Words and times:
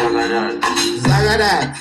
Zagadat. 0.00 1.76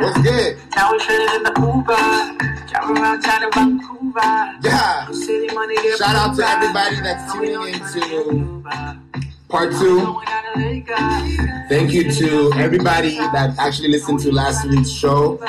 What's 0.00 0.22
good? 0.22 0.56
Now 0.76 0.92
we're 0.92 1.00
training 1.00 1.28
in 1.34 1.42
the 1.42 1.52
Uber. 1.58 2.66
Driving 2.68 2.98
around 2.98 3.22
town 3.22 3.42
in 3.42 3.50
Vancouver. 3.50 4.58
Yeah. 4.62 5.10
City 5.10 5.52
money 5.52 5.76
Shout 5.96 6.14
out 6.14 6.36
to 6.36 6.46
everybody 6.46 7.00
that's 7.00 7.32
tuning 7.32 7.74
into 7.74 8.62
part 9.48 9.72
two. 9.72 10.20
Thank 11.68 11.92
you 11.92 12.12
to 12.12 12.52
everybody 12.54 13.16
that 13.16 13.56
actually 13.58 13.88
listened 13.88 14.20
to 14.20 14.32
last 14.32 14.64
week's 14.68 14.90
show 14.90 15.40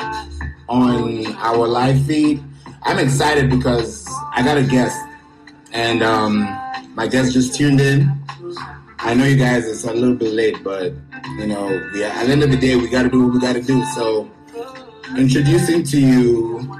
on 0.68 1.26
our 1.36 1.68
live 1.68 2.04
feed. 2.04 2.42
I'm 2.82 2.98
excited 2.98 3.48
because 3.48 4.08
I 4.34 4.42
got 4.42 4.56
a 4.56 4.64
guest, 4.64 4.98
and 5.72 6.02
um, 6.02 6.42
my 6.94 7.06
guest 7.06 7.32
just 7.32 7.54
tuned 7.54 7.80
in. 7.80 8.10
I 9.00 9.14
know 9.14 9.24
you 9.24 9.36
guys 9.36 9.64
it's 9.66 9.84
a 9.84 9.92
little 9.92 10.16
bit 10.16 10.32
late, 10.32 10.62
but 10.64 10.92
you 11.38 11.46
know, 11.46 11.66
we, 11.92 12.02
at 12.02 12.26
the 12.26 12.32
end 12.32 12.42
of 12.42 12.50
the 12.50 12.56
day, 12.56 12.74
we 12.74 12.88
got 12.88 13.04
to 13.04 13.08
do 13.08 13.24
what 13.24 13.34
we 13.34 13.40
got 13.40 13.52
to 13.54 13.62
do. 13.62 13.84
So, 13.94 14.28
introducing 15.16 15.84
to 15.84 16.00
you 16.00 16.76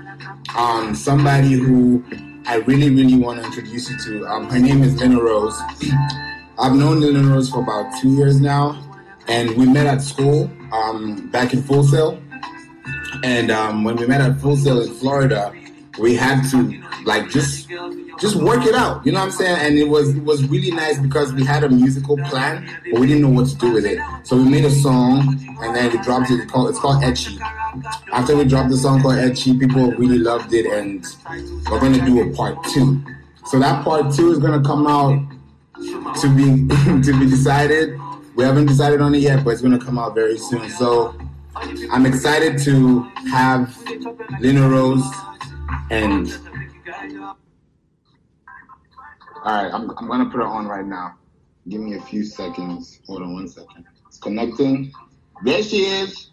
um, 0.57 0.95
somebody 0.95 1.53
who 1.53 2.05
I 2.47 2.57
really, 2.67 2.91
really 2.91 3.17
want 3.17 3.41
to 3.41 3.47
introduce 3.47 3.89
you 3.89 3.99
to. 3.99 4.27
Um, 4.27 4.51
her 4.51 4.59
name 4.59 4.83
is 4.83 5.01
Lena 5.01 5.23
Rose. 5.23 5.59
I've 6.59 6.75
known 6.75 7.01
Lena 7.01 7.21
Rose 7.21 7.51
for 7.51 7.63
about 7.63 8.01
two 8.03 8.17
years 8.17 8.41
now, 8.41 8.83
and 9.29 9.57
we 9.57 9.67
met 9.67 9.87
at 9.87 10.03
school 10.03 10.51
um, 10.73 11.31
back 11.31 11.55
in 11.55 11.63
Full 11.63 11.85
Sail. 11.85 12.21
And 13.23 13.51
um, 13.51 13.85
when 13.85 13.97
we 13.97 14.07
met 14.07 14.21
at 14.21 14.41
Full 14.41 14.57
Sail 14.57 14.81
in 14.83 14.93
Florida, 14.95 15.53
we 15.99 16.15
had 16.15 16.49
to 16.51 16.83
like 17.05 17.29
just 17.29 17.69
just 18.21 18.37
work 18.37 18.65
it 18.65 18.75
out. 18.75 19.05
You 19.05 19.13
know 19.13 19.21
what 19.21 19.27
I'm 19.27 19.33
saying? 19.33 19.59
And 19.59 19.79
it 19.79 19.89
was 19.89 20.17
it 20.17 20.23
was 20.23 20.47
really 20.49 20.71
nice 20.71 20.99
because 20.99 21.33
we 21.33 21.45
had 21.45 21.65
a 21.65 21.69
musical 21.69 22.17
plan, 22.17 22.69
but 22.91 23.01
we 23.01 23.07
didn't 23.07 23.23
know 23.23 23.31
what 23.31 23.49
to 23.49 23.57
do 23.57 23.73
with 23.73 23.85
it. 23.85 23.99
So 24.25 24.37
we 24.37 24.45
made 24.45 24.65
a 24.65 24.71
song, 24.71 25.39
and 25.61 25.75
then 25.75 25.91
we 25.93 25.99
dropped 26.03 26.31
it. 26.31 26.41
It's 26.41 26.51
called, 26.51 26.71
it's 26.71 26.79
called 26.79 27.03
Etchy. 27.03 27.41
After 28.13 28.37
we 28.37 28.45
dropped 28.45 28.71
the 28.71 28.77
song 28.77 29.03
called 29.03 29.17
Etchy, 29.17 29.59
people 29.59 29.93
really 29.93 30.19
loved 30.19 30.53
it, 30.53 30.67
and 30.67 31.05
we're 31.71 31.81
gonna 31.81 32.05
do 32.05 32.31
a 32.31 32.35
part 32.35 32.63
two. 32.65 33.03
So 33.47 33.59
that 33.59 33.85
part 33.85 34.15
two 34.15 34.31
is 34.31 34.39
gonna 34.39 34.63
come 34.63 34.87
out 34.87 35.21
to 36.21 36.29
be 36.35 36.69
to 37.03 37.19
be 37.19 37.27
decided. 37.27 37.99
We 38.37 38.45
haven't 38.45 38.67
decided 38.67 39.01
on 39.01 39.15
it 39.15 39.19
yet, 39.19 39.45
but 39.45 39.51
it's 39.51 39.63
gonna 39.63 39.81
come 39.81 39.99
out 39.99 40.15
very 40.15 40.39
soon. 40.39 40.69
So 40.71 41.19
I'm 41.91 42.07
excited 42.07 42.59
to 42.65 43.01
have 43.31 43.77
Lena 44.41 44.69
Rose 44.69 45.03
and 45.91 46.29
all 49.45 49.63
right, 49.63 49.73
I'm 49.73 49.91
I'm 49.97 50.09
gonna 50.09 50.27
put 50.31 50.41
it 50.41 50.47
on 50.47 50.67
right 50.67 50.85
now. 50.85 51.15
Give 51.69 51.81
me 51.81 51.95
a 51.95 52.01
few 52.01 52.25
seconds. 52.25 53.01
Hold 53.07 53.23
on 53.23 53.35
one 53.35 53.49
second. 53.49 53.85
It's 54.07 54.19
connecting. 54.19 54.93
There 55.45 55.63
she 55.63 55.85
is. 55.85 56.31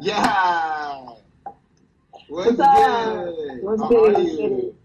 Yeah. 0.00 1.06
What's, 2.28 2.58
What's 2.58 2.60
up? 2.60 2.72
good? 2.72 3.62
What's 3.62 3.82
How 3.82 3.88
good? 3.88 4.16
are 4.16 4.20
you? 4.20 4.36
good? 4.36 4.76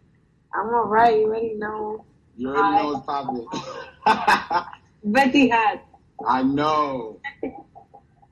I'm 0.54 0.68
alright. 0.68 1.20
You 1.20 1.28
already 1.28 1.54
know. 1.56 2.06
You 2.36 2.50
already 2.50 2.64
Hi. 2.64 2.82
know 2.82 2.88
what's 2.94 3.06
popping. 3.06 4.66
Betty 5.04 5.50
hat. 5.50 5.86
I 6.28 6.42
know. 6.42 7.20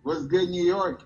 What's 0.02 0.26
good, 0.26 0.50
New 0.50 0.64
York? 0.64 1.04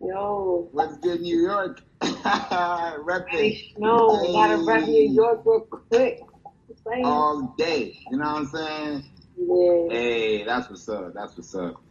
Yo. 0.00 0.68
What's 0.72 0.96
good, 0.98 1.20
New 1.20 1.40
York? 1.40 1.82
Repping 2.02 3.58
No, 3.78 4.32
gotta 4.32 4.58
rep 4.58 4.88
New 4.88 5.10
York 5.10 5.42
real 5.44 5.60
quick. 5.60 6.20
All 7.04 7.54
day. 7.58 7.98
You 8.10 8.16
know 8.18 8.32
what 8.32 8.36
I'm 8.36 8.46
saying? 8.46 9.04
yeah. 9.36 9.88
Hey, 9.90 10.44
that's 10.44 10.70
what's 10.70 10.88
up. 10.88 11.14
That's 11.14 11.36
what's 11.36 11.54
up. 11.54 11.82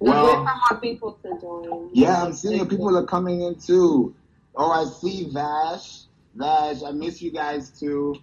Well, 0.00 0.44
more 0.44 0.80
people 0.80 1.18
to 1.22 1.40
join. 1.40 1.90
yeah, 1.92 2.22
I'm 2.24 2.32
seeing 2.32 2.66
people 2.68 2.96
are 2.96 3.06
coming 3.06 3.42
in 3.42 3.54
too. 3.54 4.14
Oh, 4.56 4.70
I 4.70 4.84
see 4.84 5.28
Vash. 5.32 6.02
Vash, 6.34 6.82
I 6.82 6.90
miss 6.90 7.22
you 7.22 7.30
guys 7.30 7.70
too. 7.70 8.16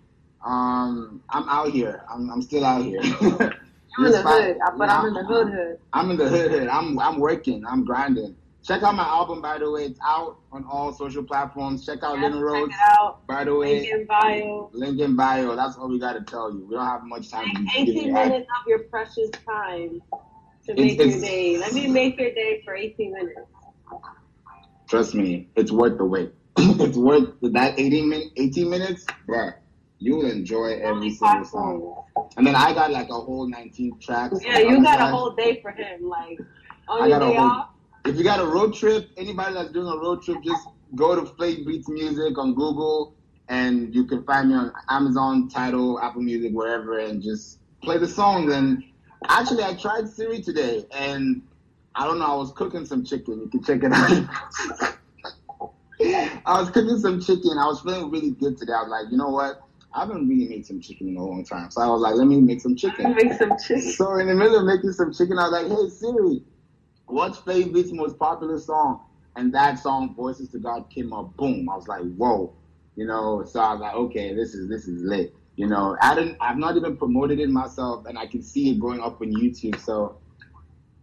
Um, 0.46 1.24
I'm 1.30 1.48
out 1.48 1.70
here. 1.70 2.04
I'm, 2.10 2.30
I'm 2.30 2.42
still 2.42 2.66
out 2.66 2.84
here. 2.84 3.02
I'm 3.98 4.06
in 4.06 4.12
the 4.12 4.22
hood, 4.22 4.58
but 4.78 4.90
I'm 4.90 5.06
in 5.06 5.14
the 5.14 5.24
hood 5.24 5.48
hood. 5.50 5.78
I'm 5.94 6.12
in 6.12 6.18
the 6.18 6.28
hood. 6.28 6.52
hood. 6.52 6.68
I'm 6.68 7.00
I'm 7.00 7.20
working. 7.20 7.64
I'm 7.66 7.86
grinding. 7.86 8.36
Check 8.64 8.84
out 8.84 8.96
my 8.96 9.04
album, 9.08 9.42
by 9.42 9.58
the 9.58 9.72
way. 9.72 9.86
It's 9.86 10.00
out 10.04 10.38
on 10.52 10.66
all 10.70 10.92
social 10.94 11.24
platforms. 11.24 11.86
Check 11.86 12.04
out 12.04 12.18
check 12.20 12.34
Rose, 12.34 12.70
out. 12.92 13.26
by 13.26 13.44
the 13.46 13.56
way. 13.56 13.80
Link 13.80 13.92
in 13.92 14.06
bio. 14.06 14.70
Link 14.74 15.00
in 15.00 15.16
bio. 15.16 15.56
That's 15.56 15.78
all 15.78 15.90
we 15.90 15.98
got 16.00 16.14
to 16.14 16.22
tell 16.22 16.52
you. 16.54 16.66
We 16.66 16.76
don't 16.76 16.86
have 16.86 17.04
much 17.06 17.30
time 17.32 17.46
to 17.56 17.66
Take 17.74 17.88
18 17.90 18.08
you 18.08 18.14
minutes 18.14 18.48
of 18.62 18.68
your 18.68 18.80
precious 18.80 19.30
time 19.46 20.02
to 20.66 20.72
It's- 20.74 20.98
make 20.98 21.00
your 21.00 21.22
day. 21.22 21.58
Let 21.58 21.74
me 21.74 21.88
make 21.88 22.20
your 22.20 22.34
day 22.34 22.62
for 22.66 22.76
18 22.76 23.14
minutes. 23.14 23.40
Trust 24.88 25.14
me, 25.16 25.48
it's 25.56 25.72
worth 25.72 25.98
the 25.98 26.06
wait. 26.06 26.34
it's 26.58 26.98
worth 26.98 27.30
that 27.42 27.80
18 27.80 28.10
min 28.10 28.32
18 28.36 28.70
minutes, 28.70 29.06
bruh. 29.28 29.54
You'll 30.00 30.26
enjoy 30.30 30.80
every 30.82 31.12
single 31.12 31.46
song. 31.46 32.04
And 32.38 32.46
then 32.48 32.56
I 32.56 32.74
got 32.74 32.92
like 32.92 33.10
a 33.10 33.14
whole 33.14 33.48
19 33.48 34.00
tracks. 34.00 34.40
Yeah, 34.44 34.60
you 34.60 34.82
got 34.82 35.00
a 35.00 35.08
whole 35.08 35.32
day 35.36 35.60
for 35.62 35.72
him. 35.72 36.08
Like, 36.10 36.40
on 36.88 37.04
I 37.04 37.08
your 37.08 37.20
day 37.20 37.36
whole- 37.36 37.38
off, 37.38 37.70
If 38.06 38.16
you 38.18 38.24
got 38.24 38.40
a 38.40 38.46
road 38.46 38.74
trip, 38.74 39.10
anybody 39.18 39.54
that's 39.54 39.72
doing 39.72 39.88
a 39.88 39.98
road 39.98 40.24
trip, 40.24 40.38
just 40.44 40.68
go 40.96 41.16
to 41.16 41.26
Flake 41.36 41.66
Beats 41.66 41.90
Music 41.90 42.38
on 42.38 42.54
Google, 42.54 43.16
and 43.50 43.94
you 43.94 44.06
can 44.06 44.24
find 44.24 44.50
me 44.50 44.56
on 44.56 44.72
Amazon, 44.90 45.50
Tidal, 45.50 46.00
Apple 46.00 46.22
Music, 46.22 46.52
wherever, 46.54 47.00
and 47.00 47.22
just 47.22 47.60
play 47.84 47.98
the 47.98 48.08
songs. 48.08 48.54
And 48.54 48.84
actually, 49.28 49.64
I 49.64 49.74
tried 49.76 50.08
Siri 50.08 50.42
today, 50.42 50.86
and 50.92 51.42
I 51.96 52.06
don't 52.06 52.20
know. 52.20 52.26
I 52.26 52.36
was 52.36 52.52
cooking 52.54 52.86
some 52.86 53.04
chicken. 53.04 53.42
You 53.42 53.50
can 53.50 53.64
check 53.64 53.84
it 53.84 53.92
out. 53.92 54.96
I 56.46 56.60
was 56.62 56.70
cooking 56.70 56.98
some 57.00 57.22
chicken. 57.22 57.58
I 57.60 57.66
was 57.66 57.82
feeling 57.82 58.10
really 58.10 58.32
good 58.32 58.58
today. 58.58 58.74
I 58.74 58.84
was 58.84 58.90
like, 58.90 59.12
you 59.12 59.18
know 59.18 59.30
what? 59.30 59.62
I 59.94 60.02
haven't 60.02 60.30
really 60.30 60.48
made 60.48 60.66
some 60.66 60.80
chicken 60.80 61.10
in 61.10 61.18
a 61.18 61.24
long 61.24 61.44
time. 61.44 61.72
So 61.72 61.82
I 61.82 61.88
was 61.88 62.02
like, 62.02 62.16
let 62.16 62.28
me 62.28 62.40
make 62.40 62.62
some 62.62 62.76
chicken. 62.76 63.14
make 63.16 63.34
some 63.34 63.58
chicken. 63.58 63.82
So 63.82 64.16
in 64.18 64.28
the 64.28 64.36
middle 64.36 64.60
of 64.60 64.66
making 64.66 64.94
some 64.94 65.12
chicken, 65.12 65.38
I 65.40 65.50
was 65.50 65.52
like, 65.52 65.68
"Hey 65.68 65.90
Siri, 65.90 66.44
what's 67.10 67.40
Flav 67.40 67.74
Beats' 67.74 67.92
most 67.92 68.18
popular 68.18 68.60
song?" 68.60 69.02
And 69.36 69.54
that 69.54 69.80
song, 69.80 70.16
"Voices 70.16 70.50
to 70.50 70.60
God," 70.60 70.90
came 70.90 71.14
up. 71.14 71.36
Boom! 71.38 71.70
I 71.70 71.76
was 71.76 71.88
like, 71.88 72.02
"Whoa!" 72.16 72.54
You 72.96 73.06
know. 73.06 73.44
So 73.46 73.60
I 73.60 73.74
was 73.74 73.82
like, 73.82 73.96
"Okay, 73.96 74.34
this 74.34 74.54
is 74.54 74.68
this 74.70 74.88
is 74.88 75.02
lit." 75.04 75.36
You 75.56 75.68
know, 75.68 75.98
I 76.02 76.16
didn't. 76.16 76.38
I've 76.40 76.58
not 76.58 76.78
even 76.78 76.96
promoted 76.96 77.40
it 77.40 77.50
myself, 77.50 78.06
and 78.06 78.18
I 78.18 78.28
can 78.28 78.42
see 78.42 78.72
it 78.72 78.80
going 78.80 79.02
up 79.02 79.22
on 79.22 79.34
YouTube. 79.34 79.80
So 79.80 80.18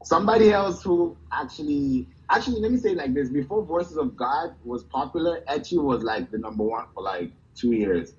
somebody 0.02 0.50
else 0.50 0.82
who 0.82 1.16
actually, 1.32 2.08
actually, 2.30 2.60
let 2.60 2.72
me 2.72 2.78
say 2.78 2.94
like 2.94 3.12
this: 3.12 3.28
before 3.28 3.62
"Voices 3.64 3.96
of 3.96 4.16
God" 4.16 4.54
was 4.64 4.82
popular, 4.84 5.42
Etchy 5.48 5.82
was 5.82 6.02
like 6.02 6.30
the 6.30 6.38
number 6.38 6.64
one 6.64 6.86
for 6.94 7.02
like 7.02 7.32
two 7.54 7.72
years, 7.72 8.14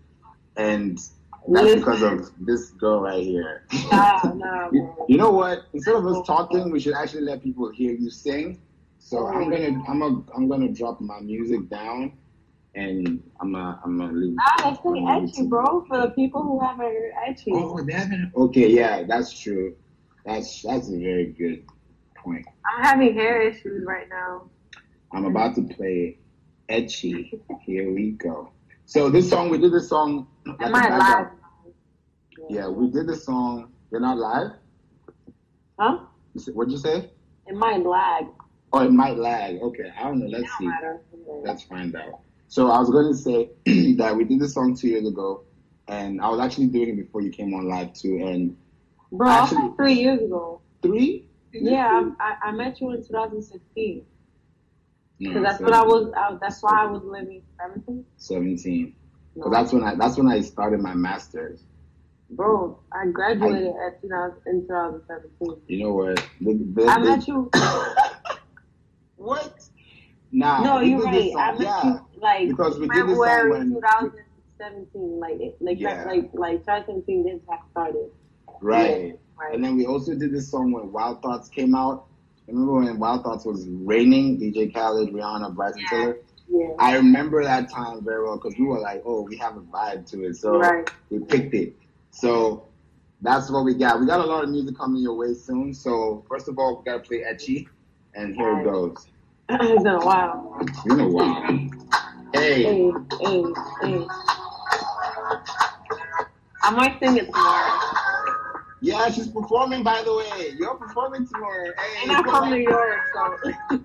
and 0.55 0.99
that's 1.47 1.75
because 1.75 2.01
of 2.01 2.31
this 2.39 2.69
girl 2.71 3.01
right 3.01 3.23
here. 3.23 3.63
Nah, 3.89 4.31
nah, 4.35 4.69
You, 4.71 4.93
you 5.07 5.17
know 5.17 5.31
what? 5.31 5.63
Instead 5.73 5.95
of 5.95 6.05
us 6.05 6.25
talking, 6.25 6.71
we 6.71 6.79
should 6.79 6.93
actually 6.93 7.23
let 7.23 7.43
people 7.43 7.71
hear 7.71 7.93
you 7.93 8.09
sing. 8.09 8.61
So 8.99 9.27
I'm 9.27 9.49
gonna 9.49 9.81
I'm 9.87 9.99
gonna 9.99 10.23
I'm 10.35 10.49
gonna 10.49 10.67
drop 10.67 10.99
my 10.99 11.21
music 11.21 11.69
down, 11.69 12.11
and 12.75 13.23
I'm 13.39 13.53
gonna 13.53 13.79
I'm 13.85 13.97
gonna 13.97 14.11
leave. 14.11 14.35
Nah, 14.35 14.69
let's 14.69 14.81
play 14.81 15.47
bro, 15.47 15.85
for 15.87 16.01
the 16.01 16.09
people 16.09 16.43
who 16.43 16.59
haven't 16.59 16.85
heard 16.85 17.13
Etchy. 17.25 17.53
Oh, 17.53 17.81
they 17.81 17.93
haven't. 17.93 18.33
Okay, 18.35 18.67
yeah, 18.67 19.03
that's 19.03 19.31
true. 19.31 19.75
That's 20.25 20.61
that's 20.61 20.89
a 20.89 20.97
very 20.97 21.27
good 21.27 21.63
point. 22.17 22.45
I'm 22.65 22.83
having 22.83 23.13
hair 23.13 23.41
issues 23.41 23.85
right 23.85 24.09
now. 24.09 24.49
I'm 25.13 25.23
about 25.23 25.55
to 25.55 25.61
play 25.61 26.17
Etchy. 26.69 27.39
Here 27.65 27.89
we 27.89 28.11
go. 28.11 28.51
So 28.87 29.09
this 29.09 29.29
song, 29.29 29.49
we 29.49 29.57
did 29.57 29.73
this 29.73 29.89
song. 29.89 30.27
Am 30.61 30.73
I 30.73 30.97
live? 30.97 31.27
Yeah, 32.49 32.69
we 32.69 32.89
did 32.89 33.05
the 33.05 33.17
song. 33.17 33.73
You're 33.91 33.99
not 33.99 34.17
live. 34.17 34.51
Huh? 35.77 35.99
What'd 36.53 36.71
you 36.71 36.77
say? 36.77 37.11
It 37.47 37.55
might 37.55 37.85
lag. 37.85 38.27
Oh, 38.71 38.85
it 38.85 38.91
might 38.93 39.17
lag. 39.17 39.61
Okay, 39.61 39.91
I 39.99 40.03
don't 40.03 40.19
know. 40.19 40.27
Let's 40.27 40.47
see. 40.57 40.63
don't 40.63 40.69
matter. 40.69 41.01
Let's 41.43 41.63
find 41.63 41.93
out. 41.97 42.21
So 42.47 42.71
I 42.71 42.79
was 42.79 42.89
going 42.89 43.11
to 43.11 43.17
say 43.17 43.49
that 43.97 44.15
we 44.15 44.23
did 44.23 44.39
the 44.39 44.47
song 44.47 44.73
two 44.73 44.87
years 44.87 45.05
ago, 45.05 45.43
and 45.89 46.21
I 46.21 46.29
was 46.29 46.39
actually 46.39 46.67
doing 46.67 46.87
it 46.87 46.95
before 46.95 47.19
you 47.21 47.29
came 47.29 47.53
on 47.55 47.67
live 47.67 47.91
too. 47.91 48.19
And 48.25 48.55
Bro, 49.11 49.27
I 49.27 49.39
Actually- 49.39 49.73
three 49.75 49.95
years 49.95 50.21
ago. 50.21 50.61
three? 50.81 51.27
Yeah, 51.51 52.09
I, 52.21 52.35
I 52.41 52.51
met 52.53 52.79
you 52.79 52.91
in 52.91 53.05
2016. 53.05 54.05
No, 55.19 55.29
Because 55.29 55.43
that's 55.43 55.61
what 55.61 55.73
I 55.73 55.83
was, 55.83 56.13
I, 56.15 56.37
that's 56.39 56.61
why 56.61 56.83
I 56.83 56.85
was 56.85 57.03
living 57.03 57.41
17. 57.59 58.05
Seventeen. 58.17 58.95
No. 59.35 59.45
So 59.45 59.49
that's 59.49 59.73
when 59.73 59.83
I 59.83 59.95
that's 59.95 60.17
when 60.17 60.27
I 60.27 60.41
started 60.41 60.79
my 60.79 60.93
masters. 60.93 61.63
Bro, 62.29 62.79
I 62.91 63.07
graduated 63.07 63.73
at 63.85 64.01
2000, 64.01 64.37
in 64.47 64.61
2017. 64.63 65.61
You 65.67 65.83
know 65.83 65.93
what? 65.93 66.23
The, 66.41 66.59
the, 66.73 66.85
I 66.85 66.99
the- 66.99 67.05
met 67.05 67.27
you. 67.27 67.49
what? 69.15 69.59
Nah. 70.31 70.61
No, 70.63 70.79
you're 70.81 71.01
right. 71.01 71.31
I 71.37 71.51
met 71.53 71.61
yeah. 71.61 71.83
you 71.85 72.21
like 72.21 72.49
Because 72.49 72.79
we 72.79 72.87
did 72.89 73.07
this 73.07 73.17
February 73.17 73.63
2017. 73.69 75.19
Like, 75.19 75.39
it- 75.39 75.57
like, 75.61 75.79
Yeah. 75.79 76.03
like, 76.05 76.29
like 76.33 76.59
2017 76.59 77.23
didn't 77.23 77.43
have 77.49 77.61
started. 77.71 78.11
Right. 78.61 79.17
Right. 79.39 79.53
And 79.53 79.63
then 79.63 79.77
we 79.77 79.85
also 79.85 80.13
did 80.15 80.33
this 80.33 80.49
song 80.49 80.71
when 80.71 80.91
Wild 80.91 81.21
Thoughts 81.21 81.47
came 81.47 81.75
out. 81.75 82.06
Remember 82.47 82.73
when 82.73 82.97
Wild 82.99 83.23
Thoughts 83.23 83.45
was 83.45 83.67
raining? 83.67 84.39
DJ 84.39 84.73
Khaled, 84.73 85.09
Rihanna, 85.11 85.53
Bryson 85.53 85.81
Yeah. 85.81 85.87
Tiller. 85.99 86.17
Yeah. 86.49 86.67
I 86.79 86.95
remember 86.95 87.43
that 87.43 87.69
time 87.69 88.03
very 88.03 88.23
well 88.23 88.37
because 88.37 88.57
we 88.57 88.65
were 88.65 88.79
like, 88.79 89.03
"Oh, 89.05 89.21
we 89.21 89.35
have 89.37 89.57
a 89.57 89.61
vibe 89.61 90.09
to 90.11 90.23
it," 90.25 90.37
so 90.37 90.57
right. 90.57 90.89
we 91.09 91.19
picked 91.19 91.53
it. 91.53 91.75
So 92.11 92.65
that's 93.21 93.49
what 93.51 93.65
we 93.65 93.73
got. 93.73 93.99
We 93.99 94.05
got 94.05 94.21
a 94.21 94.25
lot 94.25 94.45
of 94.45 94.49
music 94.49 94.77
coming 94.77 95.01
your 95.01 95.15
way 95.15 95.33
soon. 95.33 95.73
So 95.73 96.23
first 96.29 96.47
of 96.47 96.57
all, 96.57 96.77
we 96.77 96.85
gotta 96.85 96.99
play 97.03 97.23
Etchy, 97.29 97.67
and 98.15 98.33
here 98.35 98.49
it 98.49 98.53
Right. 98.53 98.63
goes. 98.63 99.07
it's 99.49 99.83
been 99.83 99.93
a 99.93 100.05
while. 100.05 100.57
It's 100.61 100.83
been 100.83 100.99
a 101.01 101.07
while. 101.09 101.41
Hey, 102.33 102.63
Hey, 102.63 102.91
hey, 103.19 103.43
hey. 103.81 104.07
I 106.63 106.71
might 106.71 106.99
sing 106.99 107.17
it 107.17 107.25
tomorrow. 107.31 107.76
Yeah, 108.81 109.09
she's 109.09 109.27
performing. 109.27 109.83
By 109.83 110.01
the 110.03 110.13
way, 110.15 110.55
you're 110.57 110.75
performing 110.75 111.27
tomorrow. 111.27 111.71
Hey, 111.77 112.03
And 112.03 112.11
I'm 112.11 112.23
from 112.23 112.49
New. 112.51 112.57
York, 112.57 112.99
so 113.13 113.37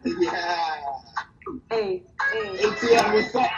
Yeah. 0.20 0.76
hey, 1.70 2.02
hey, 2.32 2.56
ATL, 2.58 3.12
what's 3.14 3.34
up? 3.34 3.50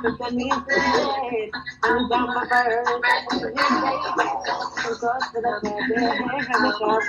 but 0.03 0.19
that 0.19 0.33
means 0.33 0.65
the 0.67 0.75
day. 0.75 1.51
I'm 1.83 2.11
on 2.11 2.27
my 2.27 2.45
birthday. 2.49 4.31
So 4.83 4.95
close 4.95 5.31
to 5.33 5.41
the 5.41 5.59
bed, 5.63 5.83
have 6.49 6.65
a 6.65 6.71
cup. 6.79 7.01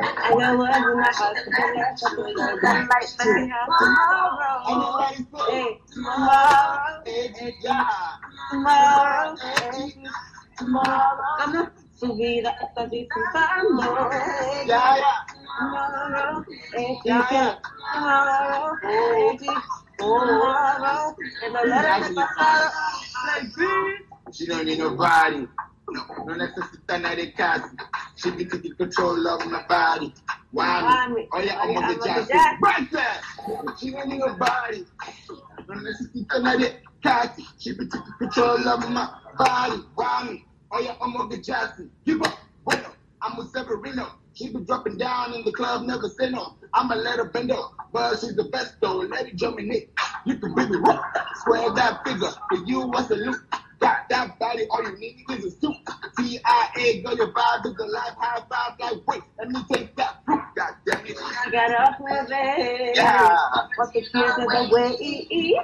I 0.00 0.34
know 0.34 0.56
what's 0.56 0.76
in 0.76 0.98
my 0.98 1.12
heart, 1.12 1.36
but 1.44 1.54
the 1.54 1.74
last 1.76 2.02
couple 2.02 2.24
of 2.24 2.30
years, 2.30 2.60
I'm 2.64 2.88
like, 2.88 3.08
let 3.18 3.28
me 3.42 3.48
have 3.50 3.70
tomorrow. 3.80 4.62
Everybody 4.70 5.16
say, 5.16 5.52
Hey, 5.52 5.80
tomorrow, 5.92 7.04
tomorrow, 8.50 9.36
hey, 9.42 9.94
tomorrow. 10.56 11.70
Su 11.94 12.14
vida 12.16 12.54
está 12.60 12.86
disfrutando. 12.86 14.10
Yeah, 14.66 14.96
yeah. 14.98 15.04
Tomorrow, 15.58 16.44
hey, 16.74 16.98
Yeah, 17.04 17.26
yeah. 17.30 17.54
tomorrow, 17.94 18.76
hey, 18.82 19.38
tomorrow. 19.98 21.16
La 21.52 21.60
hora 21.60 22.00
del 22.00 22.14
pasado. 22.14 22.70
She 24.32 24.46
don't 24.46 24.66
need 24.66 24.78
nobody. 24.78 25.48
No, 25.88 26.02
no 26.26 26.34
necesita 26.34 26.98
nadie 26.98 27.32
casi. 27.32 27.76
She 28.16 28.30
be 28.32 28.44
taking 28.44 28.74
control 28.76 29.26
of 29.28 29.46
my 29.46 29.64
body. 29.68 30.12
Why 30.50 31.08
me? 31.08 31.28
Oh 31.32 31.40
yeah, 31.40 31.60
I'm 31.60 31.76
on 31.76 31.86
the 31.86 31.94
on 31.94 31.98
the 32.00 32.04
jazz. 32.06 32.28
jazz. 32.28 32.56
Right 32.60 32.90
there. 32.90 33.20
She 33.78 33.90
don't 33.92 34.08
need 34.08 34.18
nobody. 34.18 34.84
No 35.68 35.74
necesita 35.76 36.40
nadie 36.42 36.82
casi. 37.02 37.46
She 37.58 37.72
be 37.72 37.86
taking 37.88 38.12
control 38.18 38.68
of 38.68 38.90
my 38.90 39.08
body. 39.38 39.82
Why 39.94 40.24
me? 40.28 40.45
Oh 40.72 40.80
yeah, 40.80 40.94
I'm 41.00 41.16
on 41.16 41.28
the 41.28 41.38
jazz. 41.38 41.70
Give 42.04 42.20
up. 42.22 42.38
Bueno, 42.64 42.92
I'm 43.22 43.36
with 43.38 43.50
Severino. 43.52 44.08
She 44.34 44.52
be 44.52 44.60
dropping 44.64 44.98
down 44.98 45.32
in 45.34 45.44
the 45.44 45.52
club, 45.52 45.82
never 45.86 46.08
say 46.08 46.30
no. 46.30 46.56
I'ma 46.74 46.94
let 46.96 47.18
her 47.18 47.24
bend 47.26 47.50
up, 47.52 47.72
but 47.92 48.18
she's 48.20 48.36
the 48.36 48.44
best 48.44 48.76
though. 48.82 48.98
Let 48.98 49.26
it. 49.28 49.90
You 50.26 50.36
can 50.38 50.54
bring 50.54 50.70
me 50.70 50.78
rock. 50.78 51.04
Square 51.36 51.74
that 51.74 52.00
figure. 52.06 52.30
For 52.50 52.58
you, 52.66 52.80
what's 52.88 53.08
the 53.08 53.16
loot? 53.16 53.36
Got 53.80 54.08
that 54.08 54.38
body, 54.38 54.66
all 54.70 54.82
you 54.82 54.96
need 54.98 55.24
is 55.30 55.44
a 55.44 55.50
suit. 55.50 55.76
TIA, 56.16 57.02
girl, 57.02 57.16
your 57.16 57.32
vibe 57.32 57.66
is 57.66 57.76
a 57.78 57.86
life. 57.86 58.14
High 58.18 58.42
five, 58.48 58.78
like, 58.80 59.06
wait, 59.06 59.22
let 59.38 59.48
me 59.50 59.60
take 59.70 59.94
that. 59.96 60.22
God 60.26 60.74
damn 60.86 61.04
it. 61.06 61.16
I 61.20 61.50
got 61.50 61.70
up 61.72 62.00
with 62.00 62.28
it. 62.30 62.96
Yeah. 62.96 63.36
What 63.76 63.92
the 63.92 64.00
kids 64.00 64.38
of 64.38 64.48
the 64.48 64.68
way. 64.72 65.54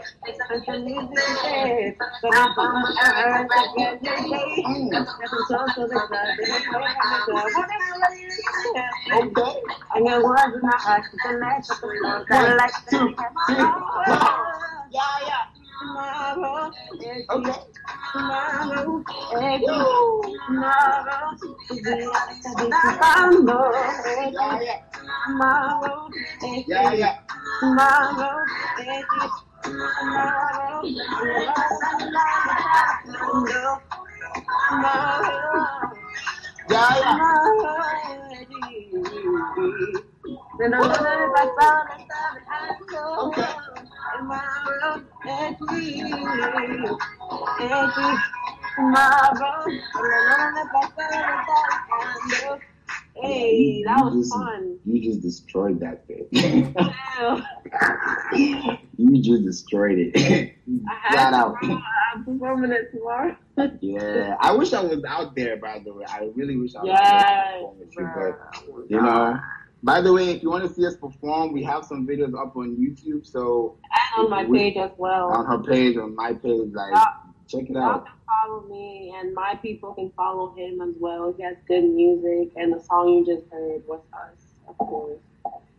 And 0.50 0.62
some 0.66 0.84
music 0.84 1.18
is 1.18 1.94
But 2.22 2.34
I'm 2.34 2.58
on 2.58 2.82
my 2.82 3.24
earth 3.24 3.50
again 3.74 3.98
today. 3.98 4.64
Nothing 4.90 5.44
close 5.46 5.74
to 5.74 5.86
the 5.86 6.00
club. 6.06 6.28
They 6.38 6.46
don't 6.46 6.64
play 6.68 6.82
at 6.84 7.24
the 7.26 7.32
club. 7.32 7.44
What 7.54 7.68
they 7.68 7.80
really 7.96 8.22
is. 8.24 8.40
Okay. 9.14 9.62
I 9.94 10.00
got 10.00 10.22
words 10.22 10.54
in 10.54 10.60
my 10.62 10.76
heart. 10.76 11.04
The 11.24 11.38
last 11.38 11.70
of 11.70 11.80
the 11.80 12.00
Lord. 12.02 12.26
I 12.30 12.54
like 12.56 12.72
Two, 12.90 12.98
to 12.98 13.14
three, 13.16 13.56
tomorrow. 13.56 14.58
Yeah, 14.92 15.00
yeah. 15.26 15.44
Tomorrow. 15.80 16.70
eh, 17.02 17.22
Okay. 17.30 17.58
Tomorrow. 18.12 19.02
Tomorrow. 20.46 21.36
Tu 21.38 21.74
vida 21.74 21.96
está 21.96 22.50
disfrutando. 22.56 23.54
eh, 23.72 24.32
Yeah, 44.02 45.00
yeah. 45.24 45.52
Yeah, 47.60 47.60
yeah. 47.60 48.16
Tomorrow, 48.76 49.66
Yeah, 49.66 49.68
yeah. 49.68 50.64
Está 50.82 51.04
dejando. 51.10 52.58
Hey, 53.14 53.82
that 53.84 53.98
was 54.04 54.14
just, 54.14 54.32
fun. 54.32 54.78
You 54.84 55.02
just 55.02 55.20
destroyed 55.22 55.80
that 55.80 56.06
thing. 56.06 56.26
You 58.98 59.22
just 59.22 59.44
destroyed 59.44 59.98
it. 59.98 60.16
I 60.88 60.94
have 61.02 61.34
out. 61.34 61.56
I'm 61.62 62.24
performing 62.24 62.72
it 62.72 62.90
tomorrow. 62.92 63.36
Yeah, 63.80 64.36
I 64.40 64.52
wish 64.52 64.72
I 64.72 64.80
was 64.82 65.02
out 65.04 65.34
there. 65.34 65.56
By 65.56 65.80
the 65.84 65.92
way, 65.92 66.04
I 66.08 66.30
really 66.34 66.56
wish 66.56 66.74
I 66.74 66.80
was 66.82 66.88
Yes, 66.88 67.94
there. 67.96 68.12
But 68.14 68.38
you 68.90 69.00
know, 69.00 69.38
by 69.82 70.00
the 70.00 70.12
way, 70.12 70.30
if 70.30 70.42
you 70.42 70.50
want 70.50 70.66
to 70.66 70.72
see 70.72 70.86
us 70.86 70.96
perform, 70.96 71.52
we 71.52 71.62
have 71.64 71.84
some 71.84 72.06
videos 72.06 72.38
up 72.40 72.56
on 72.56 72.76
YouTube. 72.76 73.26
So 73.26 73.78
and 74.16 74.24
on 74.24 74.30
my 74.30 74.44
page 74.44 74.76
as 74.76 74.92
well. 74.96 75.32
on 75.32 75.46
her 75.46 75.58
page, 75.58 75.96
on 75.96 76.14
my 76.14 76.32
page, 76.34 76.70
like 76.72 76.92
Yeah. 76.92 77.04
check 77.48 77.68
it 77.68 77.76
out. 77.76 78.06
can 78.06 78.14
follow 78.26 78.62
me, 78.68 79.14
and 79.16 79.34
my 79.34 79.56
people 79.56 79.92
can 79.94 80.10
follow 80.10 80.54
him 80.54 80.80
as 80.80 80.94
well. 80.98 81.32
He 81.36 81.42
has 81.42 81.56
good 81.66 81.84
music, 81.84 82.52
and 82.56 82.72
the 82.72 82.80
song 82.80 83.08
you 83.08 83.26
just 83.26 83.48
heard 83.50 83.82
was 83.86 84.00
us, 84.12 84.54
of 84.68 84.78
course. 84.78 85.18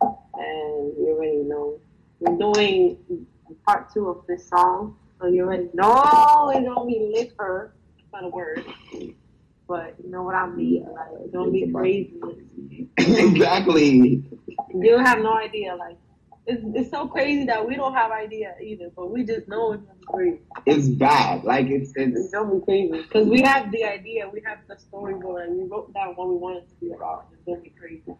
And 0.02 0.96
you 0.98 1.14
already 1.16 1.42
know 1.42 1.78
we're 2.20 2.36
doing 2.36 2.98
part 3.66 3.92
two 3.92 4.08
of 4.08 4.26
this 4.26 4.46
song, 4.48 4.96
so 5.20 5.28
you 5.28 5.44
already 5.44 5.70
know 5.72 5.92
oh, 6.04 6.50
it's 6.50 6.66
gonna 6.66 6.86
be 6.86 7.10
liquor, 7.14 7.72
not 8.12 8.24
a 8.24 8.28
word, 8.28 8.64
but 9.66 9.94
you 10.02 10.10
know 10.10 10.22
what 10.22 10.34
I 10.34 10.46
mean. 10.48 10.86
Like 10.94 11.08
it's 11.22 11.32
gonna 11.32 11.50
be 11.50 11.70
crazy. 11.72 12.14
exactly. 12.96 14.24
You 14.74 14.98
have 14.98 15.18
no 15.18 15.36
idea, 15.36 15.74
like. 15.76 15.96
It's, 16.46 16.62
it's 16.74 16.90
so 16.90 17.08
crazy 17.08 17.46
that 17.46 17.66
we 17.66 17.74
don't 17.74 17.94
have 17.94 18.10
idea 18.10 18.54
either, 18.62 18.90
but 18.94 19.10
we 19.10 19.24
just 19.24 19.48
know 19.48 19.72
it's 19.72 19.82
gonna 19.82 19.98
be 19.98 20.04
crazy. 20.06 20.40
It's 20.66 20.88
bad. 20.88 21.42
Like 21.42 21.68
it's 21.68 21.90
It's 21.96 22.18
it's 22.18 22.30
gonna 22.32 22.56
be 22.56 22.64
crazy 22.66 23.02
because 23.02 23.26
we 23.26 23.40
have 23.40 23.72
the 23.72 23.82
idea, 23.84 24.28
we 24.28 24.42
have 24.44 24.58
the 24.68 24.76
storyboard, 24.76 25.44
and 25.44 25.56
we 25.56 25.66
wrote 25.66 25.94
down 25.94 26.08
what 26.16 26.28
we 26.28 26.34
wanted 26.34 26.68
to 26.68 26.74
be 26.74 26.92
about. 26.92 27.28
It's 27.32 27.42
gonna 27.46 27.62
be 27.62 27.70
crazy. 27.70 28.14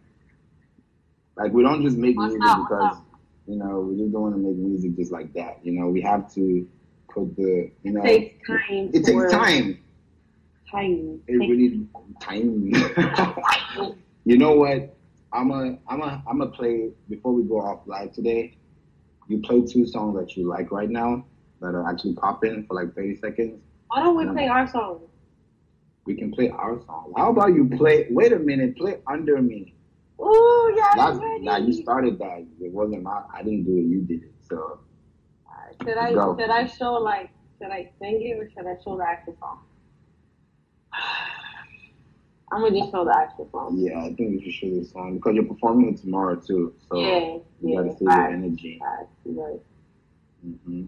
like 1.37 1.53
we 1.53 1.61
don't 1.61 1.83
just 1.83 1.97
make 1.97 2.17
What's 2.17 2.33
music 2.33 2.49
up? 2.49 2.67
Because 2.67 2.97
you 3.45 3.57
know 3.57 3.81
we 3.81 3.95
just 3.95 4.11
don't 4.11 4.23
want 4.23 4.33
to 4.33 4.41
make 4.41 4.57
music 4.57 4.95
just 4.95 5.11
like 5.11 5.31
that. 5.35 5.59
You 5.63 5.73
know, 5.73 5.89
we 5.89 6.01
have 6.01 6.33
to 6.33 6.67
put 7.13 7.35
the 7.35 7.69
you 7.83 7.91
know 7.91 8.01
It 8.01 8.07
takes 8.07 8.47
time. 8.47 8.89
it 8.91 9.05
takes 9.05 9.31
time. 9.31 9.84
Time. 10.71 11.21
It 11.27 11.35
really 11.35 11.87
time. 12.19 12.71
you 14.25 14.37
know 14.37 14.55
what? 14.55 14.95
I'm 15.31 15.51
a 15.51 15.77
I'm 15.87 16.01
a 16.01 16.23
I'm 16.27 16.41
a 16.41 16.47
play 16.47 16.91
before 17.09 17.33
we 17.33 17.43
go 17.43 17.61
off 17.61 17.81
live 17.85 18.13
today. 18.13 18.57
You 19.27 19.39
play 19.39 19.61
two 19.61 19.85
songs 19.85 20.17
that 20.17 20.35
you 20.37 20.47
like 20.47 20.71
right 20.71 20.89
now 20.89 21.25
that 21.61 21.75
are 21.75 21.89
actually 21.89 22.13
popping 22.13 22.65
for 22.67 22.75
like 22.75 22.95
30 22.95 23.15
seconds. 23.17 23.61
Why 23.87 24.01
don't 24.01 24.17
we 24.17 24.25
play 24.31 24.47
our 24.47 24.67
song? 24.67 25.01
We 26.05 26.15
can 26.15 26.31
play 26.31 26.49
our 26.49 26.79
song. 26.85 27.13
How 27.17 27.31
about 27.31 27.53
you 27.53 27.67
play? 27.67 28.07
Wait 28.11 28.31
a 28.33 28.39
minute, 28.39 28.77
play 28.77 28.99
Under 29.07 29.41
Me. 29.41 29.73
Ooh, 30.21 30.73
yeah, 30.75 30.93
That's, 30.95 31.19
now 31.41 31.57
you 31.57 31.73
started 31.73 32.19
that. 32.19 32.45
It 32.61 32.71
wasn't 32.71 33.03
my. 33.03 33.23
I 33.33 33.43
didn't 33.43 33.65
do 33.65 33.77
it. 33.77 33.85
You 33.85 34.01
did 34.01 34.23
it. 34.23 34.33
So 34.47 34.79
Should 35.83 35.97
I 35.97 36.13
Go. 36.13 36.37
should 36.37 36.49
I 36.49 36.67
show 36.67 36.93
like 36.93 37.31
should 37.59 37.71
I 37.71 37.91
sing 37.99 38.21
it 38.21 38.37
or 38.37 38.49
should 38.49 38.67
I 38.67 38.75
show 38.83 38.97
the 38.97 39.03
actual 39.03 39.35
song? 39.39 39.59
I'm 42.51 42.61
gonna 42.61 42.79
just 42.79 42.91
show 42.91 43.03
the 43.03 43.17
actual 43.17 43.49
song. 43.51 43.77
Yeah, 43.77 43.99
I 43.99 44.13
think 44.13 44.31
you 44.31 44.41
should 44.43 44.53
show 44.53 44.69
this 44.69 44.91
song 44.91 45.15
because 45.15 45.35
you're 45.35 45.45
performing 45.45 45.93
it 45.93 46.01
tomorrow 46.01 46.35
too. 46.35 46.73
So 46.89 46.99
yeah, 46.99 47.19
you 47.19 47.43
yeah. 47.61 47.81
gotta 47.81 47.97
see 47.97 48.05
your 48.05 48.27
energy. 48.27 48.79
facts, 48.79 49.15
you're 49.25 49.51
right. 49.51 49.61
hmm 50.67 50.85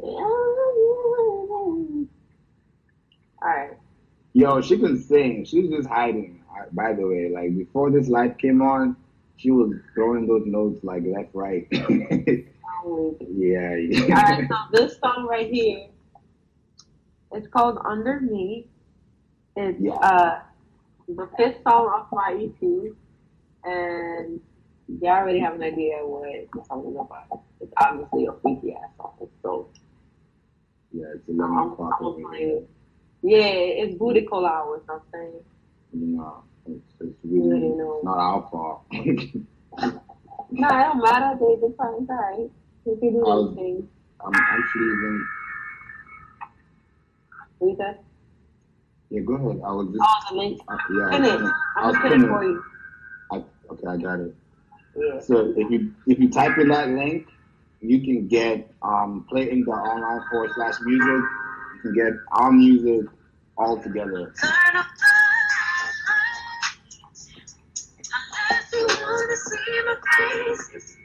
Alright. 3.42 3.78
Yo, 4.34 4.62
she 4.62 4.78
can 4.78 5.02
sing. 5.02 5.46
She's 5.46 5.70
just 5.70 5.88
hiding. 5.88 6.44
By 6.72 6.94
the 6.94 7.06
way, 7.06 7.30
like 7.30 7.58
before 7.58 7.92
this 7.92 8.08
light 8.08 8.38
came 8.38 8.62
on, 8.62 8.96
she 9.38 9.52
was 9.52 9.74
throwing 9.94 10.28
those 10.28 10.44
notes 10.46 10.84
like 10.84 11.04
left, 11.06 11.30
right. 11.34 11.68
yeah, 11.72 12.46
yeah. 13.76 14.18
Alright, 14.18 14.48
so 14.50 14.56
this 14.72 14.98
song 15.00 15.28
right 15.30 15.52
here, 15.52 15.88
it's 17.32 17.48
called 17.48 17.78
Under 17.86 18.20
Me. 18.20 18.68
It's 19.60 19.80
Yeah. 19.82 19.94
uh 19.96 20.40
the 21.10 21.28
fifth 21.38 21.58
song 21.64 21.88
off 21.88 22.08
my 22.12 22.30
EP, 22.38 22.62
and 23.64 24.40
y'all 25.02 25.12
already 25.18 25.40
have 25.40 25.56
an 25.56 25.64
idea 25.64 25.98
what 26.06 26.30
the 26.54 26.64
song 26.66 26.86
is 26.90 26.96
about. 26.96 27.42
It's 27.62 27.74
obviously 27.78 28.26
a 28.28 28.34
freaky 28.42 28.74
ass 28.76 28.90
song. 28.98 29.14
So 29.42 29.70
Yeah, 30.92 31.06
it's 31.16 31.28
11 31.28 31.58
I'm, 31.58 31.72
o'clock 31.72 31.98
I'm 32.00 32.06
over 32.06 32.22
gonna 32.22 32.38
here. 32.38 32.48
play 32.50 32.58
it. 32.60 32.70
Yeah, 33.24 33.84
it's 33.84 33.96
booty 33.98 34.22
call 34.24 34.46
hours. 34.46 34.82
I'm 34.90 35.02
saying. 35.12 35.34
You 35.94 36.08
know, 36.18 36.44
it's, 36.68 36.94
it's 37.00 37.18
really 37.24 37.50
already 37.50 37.70
know. 37.70 37.96
it's 37.98 38.06
not 38.06 38.18
our 38.20 38.42
fault. 38.52 38.82
No, 40.50 40.68
it 40.70 40.72
don't 40.72 41.02
matter. 41.04 41.38
They 41.40 41.56
they 41.68 41.74
fine, 41.76 42.08
alright. 42.10 42.50
We 42.86 42.96
can 42.98 43.14
do 43.14 43.22
those 43.26 43.54
things. 43.56 43.84
I'm 44.26 44.34
actually 44.34 44.86
even. 44.86 45.28
Read 47.60 47.78
that. 47.80 48.04
Yeah, 49.10 49.22
go 49.22 49.36
ahead. 49.36 49.62
I 49.66 49.72
was 49.72 49.88
just. 49.88 50.00
Oh, 50.02 50.16
the 50.30 50.36
link. 50.38 50.62
uh, 50.68 50.78
yeah, 50.92 51.10
Pin 51.12 51.24
I 51.24 51.28
it. 51.36 51.42
was 51.42 51.52
I 51.76 51.80
I'm 51.82 51.88
was 51.88 51.96
gonna 51.98 52.10
pin 52.10 52.24
it 52.24 52.28
for 52.28 52.44
you. 52.44 52.64
I, 53.32 53.36
okay, 53.72 53.88
I 53.88 53.98
got 53.98 54.20
it. 54.20 54.36
Yeah. 54.96 55.20
So 55.20 55.54
if 55.56 55.72
you 55.72 55.94
if 56.08 56.20
you 56.20 56.30
type 56.30 56.58
in 56.58 56.68
that 56.70 56.90
link, 56.90 57.28
you 57.82 58.02
can 58.02 58.28
get 58.28 58.70
um 58.82 59.26
play 59.30 59.50
in 59.52 59.62
the 59.64 59.72
online 59.72 60.22
forward 60.30 60.52
slash 60.56 60.76
music. 60.82 61.08
You 61.08 61.80
can 61.84 61.94
get 61.94 62.14
our 62.32 62.52
music 62.52 63.06
all 63.58 63.82
together. 63.82 64.34
Turn 64.42 64.76
up 64.76 64.86
unless 68.14 68.74
you 68.74 68.88
wanna 68.88 69.38
see 69.38 69.82
my 69.86 69.96
face. 70.18 70.97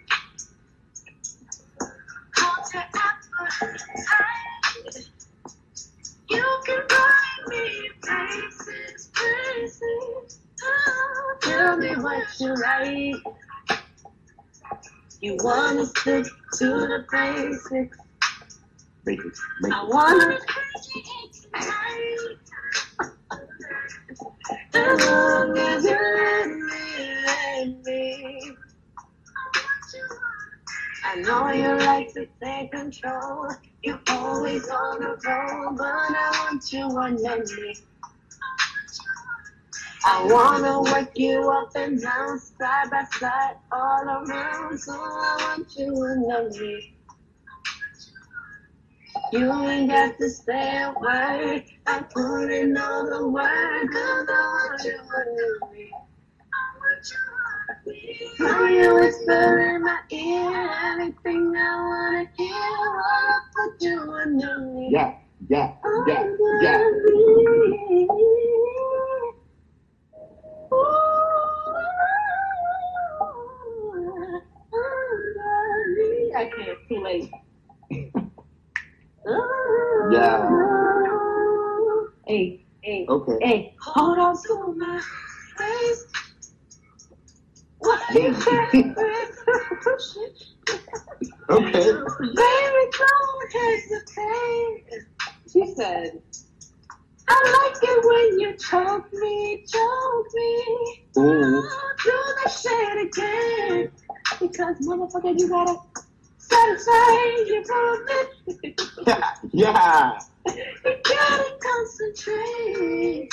Tell 11.73 11.81
me 11.81 11.97
what 12.02 12.26
you 12.38 12.55
like. 12.55 13.17
You 15.23 15.38
wanna 15.41 15.87
stick 15.87 16.26
to 16.59 16.67
the 16.67 17.07
basics. 17.11 17.97
Basics. 19.07 19.41
I 19.73 19.83
wanna 19.88 20.38
as 24.75 25.07
long 25.07 25.57
as 25.57 25.85
you 25.85 25.97
let 25.97 26.49
me, 26.50 27.25
let 27.25 27.87
me. 27.87 28.52
I 31.07 31.14
know 31.23 31.50
you 31.52 31.79
like 31.87 32.12
to 32.12 32.26
take 32.43 32.71
control. 32.73 33.49
You're 33.83 33.99
always 34.11 34.69
on 34.69 35.00
the 35.00 35.19
road, 35.26 35.76
but 35.79 35.87
I 35.87 36.49
want 36.50 36.71
you 36.71 36.85
under 36.85 37.38
me. 37.38 37.75
I 40.04 40.26
wanna 40.26 40.82
wake 40.92 41.16
you 41.16 41.49
up 41.50 41.71
and 41.76 42.00
down, 42.00 42.38
side 42.38 42.90
by 42.90 43.04
side, 43.21 43.54
all 43.71 44.02
around. 44.02 44.78
So 44.78 44.92
I 44.92 45.56
want 45.56 45.68
you 45.76 45.94
under 45.94 46.50
me. 46.50 46.97
You 49.32 49.52
ain't 49.68 49.90
got 49.90 50.18
to 50.18 50.28
say 50.28 50.82
a 50.82 50.92
word. 51.00 51.64
I 51.87 52.00
put 52.12 52.50
in 52.50 52.76
all 52.76 53.06
the 53.09 53.28
work, 53.28 53.92
cause 53.92 54.26
I 54.28 54.68
want 54.68 54.85
you 54.85 54.99
under 54.99 55.73
me. 55.73 55.90
Now 58.40 58.64
you 58.68 58.94
whisper 58.94 59.59
in 59.61 59.82
my 59.85 59.99
ear 60.11 60.71
everything 60.85 61.54
I 61.56 61.76
wanna 61.76 62.26
hear. 62.37 62.54
I 62.54 63.40
put 63.54 63.82
you 63.82 64.00
under 64.00 64.59
me. 64.59 64.88
Yeah, 64.90 65.14
yeah, 65.49 65.75
yeah, 66.09 66.26
yeah. 66.61 68.41
I 76.42 76.46
can't. 76.46 76.78
Too 76.88 77.00
late. 77.02 77.30
Yeah. 80.11 80.49
Hey, 82.26 82.66
hey, 82.82 83.06
Okay. 83.08 83.38
hey, 83.40 83.75
hold 83.80 84.18
on 84.18 84.37
to 84.42 84.75
my 84.76 85.00
face. 85.56 86.04
What 87.78 88.00
you? 88.14 88.34
Okay. 91.50 91.84
Baby, 91.84 92.84
don't 92.99 93.52
hesitate. 93.52 95.02
She 95.52 95.75
said, 95.75 96.22
I 97.28 97.70
like 97.72 97.82
it 97.82 98.04
when 98.04 98.40
you 98.40 98.56
choke 98.56 99.12
me, 99.12 99.64
choke 99.68 100.26
me. 100.34 101.04
Ooh. 101.18 101.62
Do 102.04 102.18
the 102.44 102.50
shit 102.50 103.06
again. 103.06 103.90
Because 104.40 104.76
motherfucker, 104.87 105.38
you 105.38 105.49
gotta 105.49 105.75
satisfy 105.75 105.80
your 105.82 105.90
promise. 105.92 106.01
Yeah, 109.06 109.30
yeah. 109.52 110.18
you 110.47 110.94
gotta 111.04 111.59
concentrate. 111.61 113.28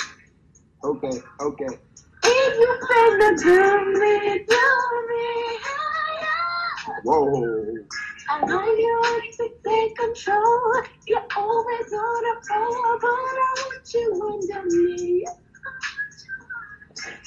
Okay, 0.84 1.22
okay. 1.42 1.78
If 2.24 2.58
you 2.60 2.80
finna 2.90 3.30
do 3.38 4.00
me, 4.00 4.46
do 4.48 4.66
me 5.10 5.26
higher. 5.62 7.02
Whoa. 7.04 7.76
I 8.30 8.46
know 8.46 8.64
you 8.64 9.02
like 9.04 9.32
to 9.38 9.50
take 9.66 9.96
control. 9.96 10.84
You're 11.08 11.26
always 11.36 11.94
on 11.94 12.26
a 12.26 12.34
roll, 12.52 13.00
but 13.02 13.10
I 13.10 13.54
want 13.58 13.94
you 13.94 14.08
under 14.24 14.64
me. 14.76 15.26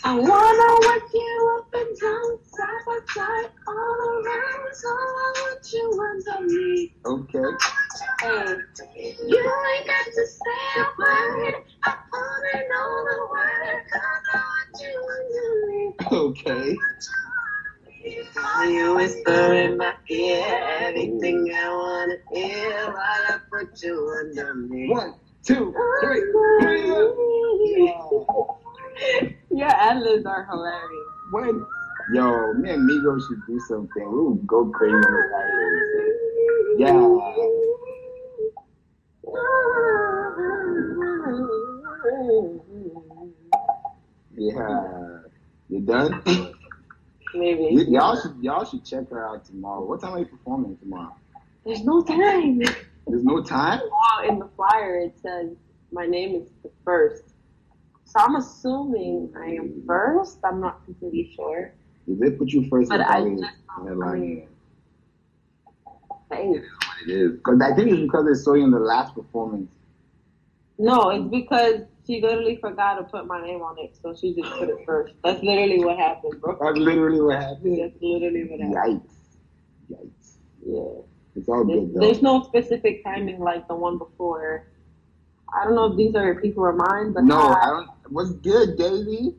I 0.04 0.14
wanna 0.14 0.88
work 0.88 1.10
you 1.14 1.58
up 1.60 1.74
and 1.74 2.00
down, 2.00 2.38
side 2.42 2.68
by 2.86 2.98
side, 3.14 3.50
all 3.68 3.74
around. 3.74 4.74
So 4.74 4.88
I 4.88 5.32
want 5.36 5.72
you 5.72 6.06
under 6.10 6.46
me. 6.48 6.92
Okay. 7.06 7.56
Hey, 8.22 8.56
you 9.28 9.38
ain't 9.38 9.86
got 9.86 10.06
to 10.06 10.26
say 10.26 10.80
a 10.80 10.84
word. 10.98 11.54
I 11.84 11.96
put 12.10 12.60
in 12.60 12.66
all 12.80 13.04
the 13.04 13.28
work, 13.30 13.90
'cause 13.92 14.02
I 14.34 14.38
want 14.38 14.82
you 14.82 14.96
under 15.18 15.66
me. 15.68 15.94
Okay. 16.12 16.76
While 18.34 18.70
you 18.70 18.94
whisper 18.96 19.54
in 19.54 19.76
my 19.78 19.94
ear 20.10 20.68
everything 20.80 21.52
I 21.54 21.68
wanna 21.70 22.16
hear 22.32 22.86
while 22.86 22.96
I 22.96 23.38
put 23.50 23.82
you 23.82 24.16
under 24.20 24.54
me. 24.54 24.88
One, 24.90 25.14
two, 25.46 25.74
three. 26.02 26.22
Yeah. 27.78 29.28
Your 29.54 29.68
ad-libs 29.68 30.24
are 30.24 30.46
hilarious. 30.50 31.08
When, 31.30 31.66
yo, 32.14 32.54
me 32.54 32.70
and 32.70 32.88
Migos 32.88 33.20
should 33.28 33.46
do 33.46 33.60
something. 33.68 34.10
We 34.10 34.22
would 34.22 34.46
go 34.46 34.66
crazy 34.70 34.94
on 34.94 35.02
the 35.02 35.22
Yeah. 36.78 37.08
Yeah. 44.34 45.18
You 45.68 45.80
done? 45.80 46.22
Y- 46.26 46.52
Maybe. 47.34 47.90
y'all 47.90 48.20
should 48.20 48.36
y'all 48.42 48.64
should 48.64 48.84
check 48.84 49.08
her 49.10 49.26
out 49.26 49.44
tomorrow. 49.46 49.84
What 49.84 50.00
time 50.02 50.12
are 50.14 50.18
you 50.18 50.26
performing 50.26 50.76
tomorrow? 50.78 51.14
There's 51.64 51.82
no 51.82 52.02
time. 52.02 52.60
There's 53.06 53.24
no 53.24 53.42
time? 53.42 53.80
Well, 53.80 54.28
in 54.28 54.38
the 54.38 54.48
flyer 54.56 54.98
it 55.00 55.14
says 55.22 55.56
my 55.92 56.06
name 56.06 56.34
is 56.34 56.48
the 56.62 56.70
first. 56.84 57.31
So 58.12 58.20
I'm 58.20 58.36
assuming 58.36 59.32
I 59.38 59.46
am 59.52 59.82
first. 59.86 60.36
I'm 60.44 60.60
not 60.60 60.84
completely 60.84 61.32
sure. 61.34 61.72
Did 62.06 62.20
they 62.20 62.30
put 62.32 62.48
you 62.48 62.68
first, 62.68 62.90
But 62.90 63.00
I 63.00 63.26
just 63.26 63.42
don't 63.42 63.86
headlining. 63.86 64.48
Hey. 66.30 66.48
What 66.48 66.60
it 67.06 67.10
is. 67.10 67.32
Because 67.32 67.62
I 67.62 67.74
think 67.74 67.90
it's 67.90 68.02
because 68.02 68.26
they 68.26 68.34
saw 68.34 68.52
you 68.52 68.64
in 68.64 68.70
the 68.70 68.78
last 68.78 69.14
performance. 69.14 69.72
No, 70.76 71.08
it's 71.08 71.24
because 71.30 71.82
she 72.06 72.20
literally 72.20 72.56
forgot 72.56 72.96
to 72.96 73.04
put 73.04 73.26
my 73.26 73.40
name 73.40 73.62
on 73.62 73.78
it, 73.78 73.96
so 74.02 74.14
she 74.14 74.34
just 74.34 74.50
put 74.58 74.68
it 74.68 74.76
first. 74.84 75.14
That's 75.24 75.42
literally 75.42 75.82
what 75.82 75.96
happened, 75.96 76.38
bro. 76.42 76.58
That's 76.60 76.76
literally 76.76 77.20
what 77.22 77.40
happened. 77.40 77.80
That's 77.80 78.02
literally 78.02 78.44
what 78.44 78.60
happened. 78.60 79.02
Yikes. 79.90 79.96
Yikes. 79.96 80.36
Yeah. 80.66 81.02
It's 81.34 81.48
all 81.48 81.64
There's, 81.64 81.80
good 81.80 81.94
though. 81.94 82.00
there's 82.00 82.20
no 82.20 82.42
specific 82.42 83.02
timing 83.04 83.40
like 83.40 83.66
the 83.68 83.74
one 83.74 83.96
before. 83.96 84.66
I 85.54 85.64
don't 85.64 85.74
know 85.74 85.90
if 85.90 85.96
these 85.96 86.14
are 86.14 86.34
people 86.40 86.66
of 86.66 86.76
mine, 86.76 87.12
but 87.12 87.24
No, 87.24 87.38
I, 87.38 87.54
I 87.54 87.66
don't. 87.70 87.88
What's 88.12 88.32
good, 88.32 88.76
Daisy? 88.76 89.36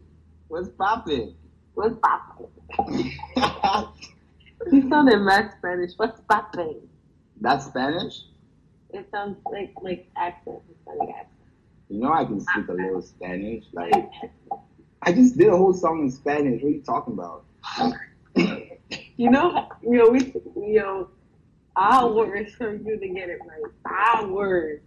What's 0.48 0.70
poppin'? 0.70 1.36
What's 1.76 1.96
poppin'? 2.00 2.48
You 4.72 4.90
sounded 4.90 5.20
mad 5.20 5.54
Spanish. 5.58 5.92
What's 5.98 6.22
poppin'? 6.22 6.78
That's 7.40 7.66
Spanish? 7.66 8.22
It 8.92 9.06
sounds 9.12 9.38
like 9.52 9.74
like 9.84 10.10
accent, 10.16 10.62
Hispanic 10.68 11.10
accent. 11.10 11.30
You 11.90 12.00
know 12.00 12.14
I 12.14 12.26
can 12.26 12.40
speak 12.40 12.68
a 12.70 12.72
little 12.72 13.02
Spanish. 13.02 13.66
Like 13.74 13.94
I 15.04 15.12
just 15.12 15.38
did 15.38 15.50
a 15.50 15.58
whole 15.58 15.74
song 15.74 16.04
in 16.04 16.12
Spanish. 16.12 16.64
What 16.64 16.70
are 16.70 16.72
you 16.72 16.82
talking 16.82 17.14
about? 17.14 17.46
You 19.16 19.30
know, 19.30 19.70
you 19.84 19.92
know, 19.92 20.10
we, 20.10 20.34
you 20.56 20.80
know, 20.80 21.08
hours 21.78 22.56
for 22.56 22.74
you 22.76 23.00
to 23.00 23.08
get 23.10 23.30
it 23.30 23.40
right. 23.48 23.72
Hours. 23.86 24.82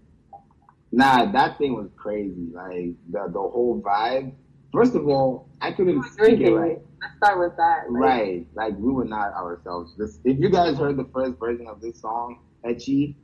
Nah, 0.97 1.31
that 1.31 1.59
thing 1.59 1.75
was 1.75 1.91
crazy. 1.95 2.49
Like 2.55 2.95
the 3.11 3.29
the 3.31 3.39
whole 3.39 3.83
vibe. 3.85 4.33
First 4.73 4.95
of 4.95 5.07
all, 5.07 5.47
I 5.61 5.71
couldn't 5.73 6.03
speak 6.05 6.41
it 6.41 6.51
right. 6.55 6.79
Let's 7.03 7.17
start 7.19 7.39
with 7.39 7.55
that. 7.59 7.91
Like, 7.91 8.03
Right, 8.03 8.47
like 8.55 8.79
we 8.79 8.91
were 8.91 9.05
not 9.05 9.35
ourselves. 9.35 9.95
This, 9.99 10.19
if 10.25 10.39
you 10.39 10.49
guys 10.49 10.79
heard 10.79 10.97
the 10.97 11.07
first 11.13 11.39
version 11.39 11.67
of 11.67 11.83
this 11.83 12.01
song, 12.01 12.41
Etchy, 12.65 13.15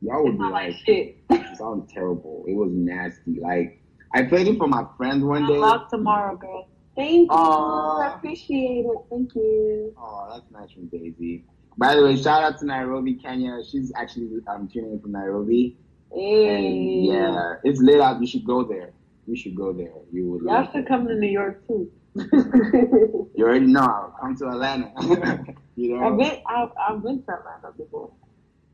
y'all 0.00 0.24
would 0.24 0.38
be 0.38 0.44
like, 0.44 0.74
shit. 0.86 1.18
it 1.28 1.56
sounded 1.58 1.90
terrible. 1.90 2.44
It 2.48 2.54
was 2.54 2.72
nasty. 2.72 3.38
Like 3.38 3.82
I 4.14 4.22
played 4.22 4.48
it 4.48 4.56
for 4.56 4.66
my 4.66 4.86
friends 4.96 5.22
one 5.22 5.46
day. 5.46 5.54
Unlock 5.54 5.90
tomorrow, 5.90 6.36
girl. 6.36 6.68
Thank 6.96 7.30
you. 7.30 7.36
Aw. 7.36 8.00
I 8.00 8.14
appreciate 8.16 8.86
it. 8.86 8.98
Thank 9.10 9.34
you. 9.34 9.94
Oh, 9.98 10.26
that's 10.32 10.50
nice 10.50 10.72
from 10.72 10.86
Daisy. 10.86 11.44
By 11.76 11.96
the 11.96 12.02
way, 12.02 12.16
shout 12.16 12.42
out 12.42 12.58
to 12.60 12.64
Nairobi, 12.64 13.14
Kenya. 13.14 13.58
She's 13.70 13.92
actually 13.94 14.28
um, 14.48 14.68
tuning 14.72 14.92
in 14.92 15.00
from 15.00 15.12
Nairobi. 15.12 15.76
Hey. 16.12 16.58
And 16.58 17.06
yeah, 17.06 17.54
it's 17.64 17.80
lit 17.80 18.00
out. 18.00 18.20
You 18.20 18.26
should 18.26 18.44
go 18.44 18.64
there. 18.64 18.92
You 19.26 19.36
should 19.36 19.54
go 19.54 19.72
there. 19.72 19.92
You 20.12 20.30
would. 20.30 20.42
Y'all 20.42 20.70
should 20.72 20.88
come 20.88 21.06
to 21.06 21.14
New 21.14 21.28
York 21.28 21.66
too. 21.66 21.90
You 23.36 23.46
already 23.46 23.66
know. 23.66 23.80
I'll 23.80 24.16
come 24.20 24.36
to 24.36 24.48
Atlanta. 24.48 24.92
you 25.76 25.96
know. 25.96 26.06
I've 26.06 26.18
been 26.18 26.42
I've, 26.46 26.68
I've 26.78 27.02
been 27.02 27.22
to 27.22 27.32
Atlanta 27.32 27.72
before. 27.76 28.10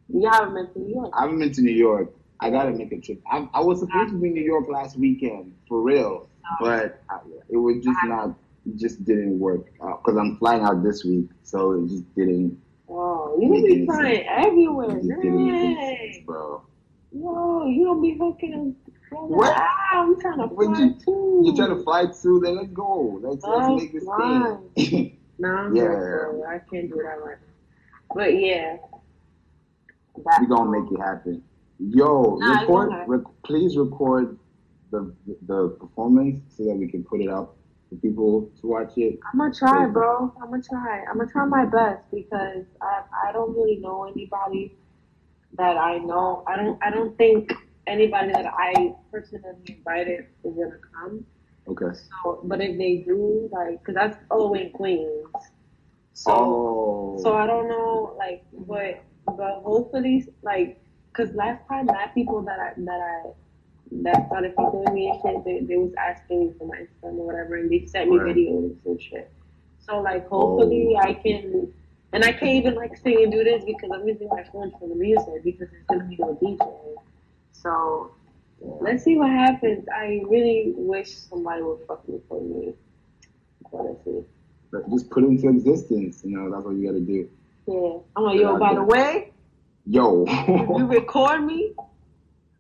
You 0.09 0.28
haven't 0.28 0.55
been 0.55 0.73
to 0.73 0.78
New 0.81 0.95
York. 0.95 1.12
I 1.16 1.23
haven't 1.23 1.38
been 1.38 1.52
to 1.52 1.62
New 1.62 1.73
York. 1.73 2.12
I 2.40 2.50
gotta 2.50 2.71
make 2.71 2.93
a 2.93 3.00
trip. 3.00 3.21
I, 3.31 3.49
I 3.55 3.61
was 3.61 3.81
supposed 3.81 4.11
to 4.11 4.19
be 4.19 4.28
in 4.28 4.35
New 4.35 4.43
York 4.43 4.66
last 4.69 4.99
weekend 4.99 5.55
for 5.69 5.83
real, 5.83 6.28
oh. 6.28 6.57
but 6.61 7.00
I, 7.09 7.19
it 7.49 7.57
was 7.57 7.76
just 7.76 7.88
uh-huh. 7.88 8.07
not. 8.09 8.38
It 8.66 8.76
just 8.76 9.05
didn't 9.05 9.38
work 9.38 9.66
because 9.75 10.16
I'm 10.16 10.37
flying 10.38 10.62
out 10.62 10.83
this 10.83 11.05
week, 11.05 11.28
so 11.45 11.73
it 11.73 11.88
just 11.88 12.14
didn't. 12.16 12.61
Oh, 12.88 13.38
you 13.40 13.62
be 13.62 13.87
flying 13.87 14.21
It 14.21 14.26
everywhere. 14.28 14.97
just 14.97 15.09
didn't 15.09 15.47
make 15.47 16.14
sense, 16.14 16.25
bro. 16.26 16.62
Yo, 17.12 17.66
you 17.66 17.84
don't 17.84 18.02
be 18.02 18.16
hooking. 18.18 18.76
What? 19.10 19.54
Ah, 19.56 20.02
I'm 20.02 20.20
trying 20.20 20.38
to 20.38 20.54
fly 20.54 20.78
you- 20.78 20.94
too. 20.94 21.42
You 21.44 21.56
trying 21.56 21.76
to 21.76 21.82
fly 21.82 22.06
too? 22.06 22.40
Then 22.42 22.56
let's 22.56 22.72
go. 22.72 23.18
Let's, 23.22 23.44
let's 23.44 23.82
make 23.82 23.92
this 23.92 24.04
thing. 24.84 25.18
No, 25.38 25.48
I'm 25.48 25.76
Yeah. 25.76 25.84
I 26.48 26.58
can't 26.70 26.88
do 26.88 26.96
that 26.96 27.22
right 27.22 27.36
now. 27.40 28.14
But 28.14 28.38
yeah. 28.38 28.76
That, 30.25 30.40
we 30.40 30.46
gonna 30.46 30.70
make 30.70 30.90
it 30.90 30.98
happen. 31.00 31.42
Yo, 31.78 32.36
Nah, 32.40 32.60
record. 32.62 32.90
Rec- 33.06 33.42
please 33.44 33.76
record 33.76 34.38
the 34.90 35.14
the 35.46 35.68
performance 35.80 36.56
so 36.56 36.64
that 36.64 36.75
we 36.75 36.88
can 36.88 37.04
put 37.04 37.20
it 37.20 37.28
up 37.28 37.54
for 37.90 37.96
people 37.96 38.50
to 38.60 38.66
watch 38.66 38.92
it. 38.96 39.18
I'm 39.30 39.38
gonna 39.38 39.52
try, 39.52 39.84
bro. 39.86 40.32
I'm 40.42 40.50
gonna 40.50 40.62
try. 40.62 41.04
I'm 41.10 41.18
gonna 41.18 41.30
try 41.30 41.44
my 41.44 41.66
best 41.66 42.02
because 42.10 42.64
I 42.80 43.02
I 43.28 43.32
don't 43.32 43.54
really 43.54 43.76
know 43.76 44.04
anybody 44.04 44.75
that 45.58 45.76
I 45.76 45.98
know. 45.98 46.44
I 46.46 46.56
don't 46.56 46.82
I 46.82 46.90
don't 46.90 47.16
think 47.18 47.52
anybody 47.86 48.32
that 48.32 48.46
I 48.46 48.94
personally 49.12 49.54
invited 49.66 50.26
is 50.44 50.54
gonna 50.54 50.78
come. 50.92 51.25
Okay. 51.68 51.96
So, 52.22 52.40
but 52.44 52.60
if 52.60 52.78
they 52.78 52.98
do, 53.06 53.48
like, 53.52 53.82
cause 53.84 53.94
that's 53.94 54.16
all 54.30 54.54
in 54.54 54.70
Queens. 54.70 55.26
So 56.12 56.32
oh. 56.32 57.18
so 57.22 57.34
I 57.34 57.46
don't 57.46 57.68
know, 57.68 58.14
like, 58.18 58.44
but 58.52 59.02
but 59.26 59.62
hopefully, 59.64 60.26
like, 60.42 60.80
cause 61.12 61.28
last 61.34 61.66
time 61.68 61.86
that 61.86 62.14
people 62.14 62.42
that 62.42 62.58
I 62.58 62.72
that 62.76 63.00
I 63.00 63.30
that 64.02 64.26
started 64.26 64.54
with 64.56 64.92
me 64.92 65.10
and 65.10 65.20
shit, 65.22 65.44
they, 65.44 65.60
they 65.66 65.76
was 65.76 65.92
asking 65.98 66.40
me 66.40 66.52
for 66.59 66.66
my 66.66 66.76
Instagram 66.78 67.18
or 67.18 67.26
whatever, 67.26 67.54
and 67.57 67.70
they 67.70 67.87
sent 67.87 68.11
me 68.11 68.18
Right. 68.18 68.35
videos 68.35 68.76
and 68.85 69.00
shit. 69.00 69.31
So 69.78 70.00
like, 70.00 70.26
oh. 70.31 70.57
hopefully, 70.57 70.94
Oh. 70.96 71.00
I 71.09 71.14
can, 71.14 71.72
and 72.16 72.24
I 72.24 72.33
can't 72.33 72.52
even 72.52 72.74
like 72.74 72.96
sing 72.96 73.24
and 73.24 73.31
do 73.31 73.44
this 73.44 73.62
because 73.62 73.90
I'm 73.92 74.09
using 74.09 74.29
my 74.29 74.42
phone 74.44 74.72
for 74.81 74.88
the 74.88 74.94
music 74.94 75.44
because 75.44 75.68
it's 75.70 75.85
gonna 75.87 76.05
be 76.05 76.16
no 76.18 76.35
DJ. 76.42 76.96
So 77.52 78.11
let's 78.59 79.05
see 79.05 79.18
what 79.18 79.29
happens. 79.29 79.87
I 79.94 80.22
really 80.26 80.72
wish 80.74 81.14
somebody 81.14 81.61
would 81.61 81.87
fuck 81.87 82.09
me 82.09 82.18
for 82.26 82.40
me. 82.40 82.72
Honestly. 83.70 84.24
But 84.72 84.88
just 84.88 85.11
put 85.11 85.24
it 85.24 85.26
into 85.26 85.50
existence. 85.50 86.22
You 86.24 86.38
know, 86.38 86.50
that's 86.50 86.64
what 86.64 86.76
you 86.76 86.87
gotta 86.87 87.00
do. 87.00 87.29
Yeah. 87.66 87.98
I'm 88.16 88.24
like, 88.24 88.40
yo, 88.40 88.59
by 88.59 88.72
the 88.72 88.83
way, 88.83 89.33
Yo. 89.85 90.24
you 90.26 90.87
record 90.87 91.44
me? 91.44 91.74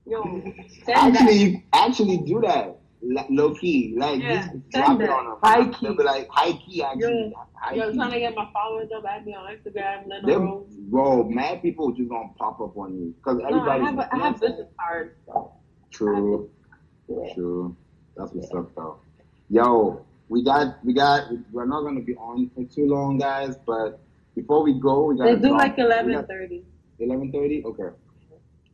Yo, 0.06 0.22
send 0.84 1.16
that. 1.16 1.22
actually, 1.22 1.64
actually 1.72 2.18
do 2.18 2.42
that. 2.42 2.76
Low 3.02 3.54
key, 3.54 3.94
like 3.96 4.20
Yeah, 4.20 4.48
just 4.48 4.68
drop 4.70 5.00
it 5.00 5.10
on 5.10 5.26
them. 5.26 5.36
High 5.42 5.64
They'll 5.64 5.72
key. 5.74 5.96
be 5.96 6.02
like 6.02 6.28
high 6.30 6.52
key, 6.52 6.82
actually. 6.82 7.32
high 7.54 7.74
Yo, 7.74 7.84
I'm 7.84 7.92
key. 7.92 7.98
trying 7.98 8.10
to 8.12 8.18
get 8.20 8.34
my 8.34 8.48
followers 8.52 8.88
up. 8.96 9.04
Add 9.04 9.26
me 9.26 9.34
on 9.34 9.54
Instagram, 9.54 10.08
Lena 10.08 10.26
Them, 10.26 10.64
bro, 10.90 11.24
mad 11.24 11.62
people 11.62 11.92
just 11.92 12.08
gonna 12.08 12.30
pop 12.38 12.60
up 12.60 12.76
on 12.76 12.94
you 12.98 13.14
because 13.18 13.38
No, 13.38 13.44
I 13.44 13.48
everybody. 13.48 13.84
have, 13.84 13.98
a, 13.98 14.14
I 14.14 14.18
have 14.18 14.40
business 14.40 14.68
cards. 14.80 15.12
True, 15.90 16.50
yeah. 17.08 17.34
true. 17.34 17.76
That's 18.16 18.32
what's 18.32 18.50
up, 18.52 18.74
though. 18.74 18.96
Yo, 19.50 20.04
we 20.28 20.42
got, 20.42 20.84
we 20.84 20.92
got. 20.92 21.24
We're 21.52 21.66
not 21.66 21.82
gonna 21.82 22.00
be 22.00 22.16
on 22.16 22.50
for 22.54 22.64
too 22.64 22.86
long, 22.86 23.18
guys. 23.18 23.56
But 23.66 24.00
before 24.34 24.62
we 24.64 24.72
go, 24.80 25.04
we 25.04 25.16
gotta 25.18 25.36
They 25.36 25.42
do 25.42 25.48
drop- 25.48 25.58
like 25.60 25.76
we 25.76 25.82
got- 25.84 26.28
11:30. 26.28 26.64
11:30. 27.00 27.64
Okay. 27.66 27.82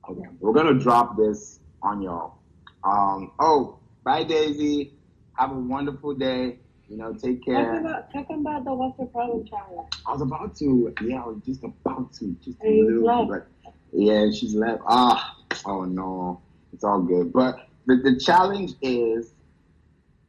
Okay. 0.09 0.29
We're 0.41 0.53
gonna 0.53 0.79
drop 0.79 1.17
this 1.17 1.61
on 1.83 2.01
y'all. 2.03 2.39
Um. 2.85 3.33
Oh, 3.39 3.79
bye, 4.05 4.25
Daisy. 4.25 4.93
Have 5.35 5.53
a 5.53 5.55
wonderful 5.59 6.15
day. 6.15 6.59
You 6.89 6.99
know, 6.99 7.13
take 7.15 7.39
Talk 7.39 7.47
care. 7.47 7.81
about, 7.81 8.13
talk 8.13 8.27
about 8.31 8.65
the 8.65 8.75
What's 8.75 8.99
Your 8.99 9.09
Problem 9.09 9.47
challenge. 9.47 9.89
I 10.07 10.13
was 10.13 10.21
about 10.21 10.55
to. 10.57 10.93
Yeah, 11.03 11.23
I 11.23 11.27
was 11.29 11.39
just 11.47 11.65
about 11.65 12.13
to. 12.15 12.37
Just 12.45 12.61
a 12.61 12.67
And 12.67 12.77
you 12.77 13.05
little. 13.07 13.27
But 13.27 13.47
yeah, 13.93 14.27
she's 14.31 14.55
left. 14.55 14.83
Ah. 14.87 15.37
Oh 15.65 15.85
no. 15.85 16.43
It's 16.73 16.85
all 16.85 17.01
good. 17.01 17.33
But 17.33 17.67
the 17.87 17.97
the 17.97 18.19
challenge 18.19 18.73
is 18.83 19.33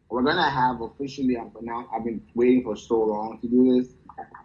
we're 0.09 0.23
gonna 0.23 0.49
have 0.49 0.79
officially. 0.81 1.37
I'm 1.37 1.51
now. 1.61 1.87
I've 1.93 2.05
been 2.05 2.21
waiting 2.33 2.63
for 2.63 2.77
so 2.77 3.01
long 3.01 3.39
to 3.41 3.47
do 3.47 3.81
this. 3.81 3.91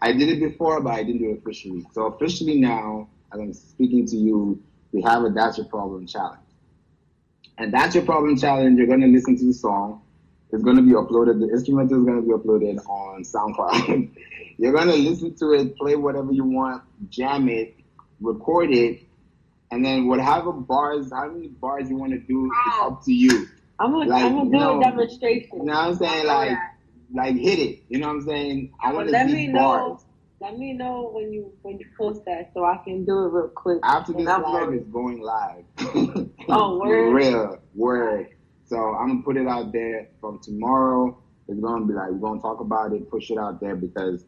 I 0.02 0.12
did 0.12 0.28
it 0.28 0.40
before, 0.40 0.80
but 0.80 0.94
I 0.94 1.04
didn't 1.04 1.20
do 1.20 1.30
it 1.30 1.38
officially. 1.38 1.84
So 1.92 2.06
officially 2.06 2.58
now, 2.58 3.08
as 3.32 3.38
I'm 3.38 3.52
speaking 3.52 4.06
to 4.06 4.16
you, 4.16 4.60
we 4.92 5.02
have 5.02 5.22
a 5.24 5.30
That's 5.30 5.58
Your 5.58 5.66
Problem 5.66 6.06
challenge. 6.06 6.40
And 7.58 7.74
That's 7.74 7.94
Your 7.94 8.04
Problem 8.04 8.36
challenge, 8.36 8.78
you're 8.78 8.86
going 8.86 9.00
to 9.00 9.08
listen 9.08 9.36
to 9.36 9.46
the 9.46 9.52
song. 9.52 10.02
It's 10.52 10.62
going 10.62 10.76
to 10.76 10.82
be 10.82 10.92
uploaded, 10.92 11.40
the 11.40 11.48
instrumental 11.48 11.98
is 11.98 12.04
going 12.04 12.22
to 12.22 12.22
be 12.22 12.32
uploaded 12.32 12.78
on 12.86 13.22
SoundCloud. 13.22 14.10
you're 14.58 14.72
going 14.72 14.88
to 14.88 14.94
listen 14.94 15.34
to 15.36 15.52
it, 15.52 15.76
play 15.76 15.96
whatever 15.96 16.32
you 16.32 16.44
want, 16.44 16.82
jam 17.10 17.48
it, 17.48 17.74
record 18.20 18.70
it, 18.70 19.02
and 19.70 19.84
then 19.84 20.06
whatever 20.06 20.52
bars, 20.52 21.12
how 21.12 21.28
many 21.28 21.48
bars 21.48 21.90
you 21.90 21.96
want 21.96 22.12
to 22.12 22.18
do, 22.18 22.50
it's 22.66 22.76
up 22.80 23.04
to 23.04 23.12
you. 23.12 23.46
I'm 23.78 23.92
gonna, 23.92 24.08
Like, 24.08 24.24
I'm 24.24 24.34
gonna 24.36 24.50
do 24.50 24.56
no. 24.56 24.80
a 24.80 24.82
demonstration. 24.82 25.58
You 25.58 25.64
know 25.64 25.72
what 25.74 25.88
I'm 25.88 25.94
saying? 25.96 26.26
Like, 26.26 26.58
like 27.12 27.36
hit 27.36 27.58
it. 27.58 27.82
You 27.88 27.98
know 27.98 28.08
what 28.08 28.14
I'm 28.14 28.22
saying? 28.22 28.72
I 28.82 28.92
want 28.92 29.06
to 29.06 29.12
Let 29.12 29.28
see 29.28 29.34
me 29.34 29.46
know. 29.48 30.00
Let 30.40 30.58
me 30.58 30.72
know 30.72 31.10
when 31.12 31.32
you 31.32 31.52
when 31.62 31.78
you 31.78 31.86
post 31.96 32.24
that 32.24 32.50
so 32.54 32.64
I 32.64 32.78
can 32.84 33.04
do 33.04 33.24
it 33.24 33.28
real 33.28 33.48
quick. 33.48 33.78
After 33.82 34.12
this 34.12 34.26
live 34.26 34.72
is 34.72 34.86
going 34.86 35.20
live. 35.20 35.64
Oh, 36.48 36.78
word? 36.78 37.12
Real 37.12 37.58
word. 37.74 38.28
So 38.66 38.76
I'm 38.76 39.08
gonna 39.08 39.22
put 39.22 39.36
it 39.36 39.46
out 39.46 39.72
there 39.72 40.08
from 40.20 40.40
tomorrow. 40.40 41.16
It's 41.48 41.60
gonna 41.60 41.86
be 41.86 41.94
like 41.94 42.10
we're 42.10 42.18
gonna 42.18 42.40
talk 42.40 42.60
about 42.60 42.92
it, 42.92 43.10
push 43.10 43.30
it 43.30 43.38
out 43.38 43.60
there 43.60 43.76
because 43.76 44.24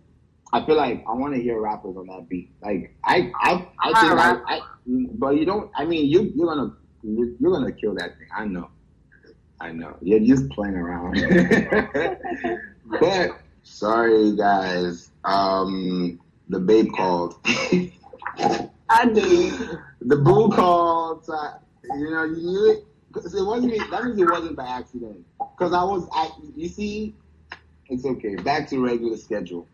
I 0.52 0.64
feel 0.64 0.76
like 0.76 1.04
I 1.08 1.12
want 1.12 1.34
to 1.34 1.42
hear 1.42 1.60
rappers 1.60 1.96
on 1.96 2.06
that 2.06 2.28
beat. 2.28 2.50
Like 2.62 2.94
I, 3.04 3.30
I, 3.40 3.68
I 3.80 4.00
think 4.00 4.20
I, 4.20 4.40
I, 4.46 4.60
but 4.86 5.36
you 5.36 5.44
don't. 5.44 5.70
I 5.76 5.84
mean, 5.84 6.06
you, 6.06 6.32
you're 6.34 6.46
gonna, 6.46 6.74
you're, 7.02 7.52
gonna 7.52 7.72
kill 7.72 7.94
that 7.94 8.18
thing. 8.18 8.28
I 8.34 8.46
know. 8.46 8.68
I 9.60 9.72
know. 9.72 9.96
You're 10.00 10.20
just 10.20 10.48
playing 10.50 10.74
around. 10.74 11.14
but 13.00 13.30
sorry, 13.62 14.34
guys. 14.36 15.10
Um, 15.24 16.18
the 16.48 16.58
babe 16.58 16.88
called. 16.96 17.34
I 17.46 19.06
do. 19.06 19.78
The 20.00 20.16
boo 20.16 20.48
called. 20.48 21.26
So 21.26 21.34
I, 21.34 21.58
you 21.84 22.10
know, 22.10 22.24
you 22.24 22.36
knew 22.36 22.70
it. 22.72 22.84
it 23.16 23.46
wasn't. 23.46 23.90
That 23.90 24.04
means 24.04 24.18
it 24.20 24.30
wasn't 24.30 24.56
by 24.56 24.66
accident. 24.66 25.24
Because 25.38 25.72
I 25.72 25.82
was. 25.82 26.08
I. 26.12 26.30
You 26.56 26.68
see, 26.68 27.14
it's 27.88 28.04
okay. 28.04 28.36
Back 28.36 28.68
to 28.70 28.78
regular 28.84 29.16
schedule. 29.16 29.66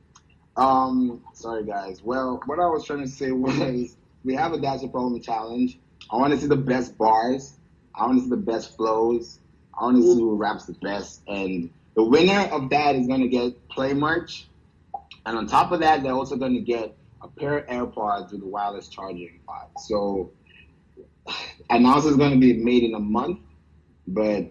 Um. 0.57 1.23
Sorry, 1.35 1.64
guys. 1.64 2.03
Well, 2.03 2.40
what 2.47 2.59
I 2.59 2.66
was 2.66 2.85
trying 2.85 3.03
to 3.03 3.09
say 3.09 3.31
was, 3.33 3.97
we 4.25 4.35
have 4.35 4.53
a 4.53 4.61
Dash 4.61 4.81
Problem 4.90 5.21
challenge. 5.21 5.79
I 6.11 6.16
want 6.16 6.33
to 6.35 6.40
see 6.40 6.47
the 6.47 6.57
best 6.57 6.97
bars. 6.97 7.55
I 7.95 8.07
want 8.07 8.19
to 8.19 8.25
see 8.25 8.31
the 8.31 8.37
best 8.37 8.77
flows. 8.77 9.38
I 9.79 9.85
want 9.85 9.97
to 9.97 10.03
see 10.03 10.21
who 10.21 10.37
raps 10.37 10.64
the 10.66 10.75
best. 10.75 11.23
And 11.27 11.71
The 11.95 12.05
winner 12.05 12.49
of 12.53 12.71
that 12.71 12.97
is 12.97 13.07
gonna 13.07 13.29
get 13.29 13.69
play 13.69 13.92
merch, 13.95 14.49
and 15.25 15.37
on 15.37 15.47
top 15.47 15.73
of 15.73 15.81
that, 15.81 16.03
they're 16.03 16.12
also 16.12 16.37
gonna 16.37 16.61
get 16.61 16.97
a 17.23 17.29
pair 17.29 17.59
of 17.59 17.66
AirPods 17.66 18.33
with 18.33 18.42
a 18.42 18.47
wireless 18.47 18.88
charging 18.88 19.40
pod. 19.47 19.69
So, 19.79 20.31
announcement 21.71 22.12
is 22.12 22.17
gonna 22.17 22.37
be 22.37 22.55
made 22.55 22.83
in 22.83 22.95
a 22.95 23.01
month, 23.01 23.41
but 24.07 24.51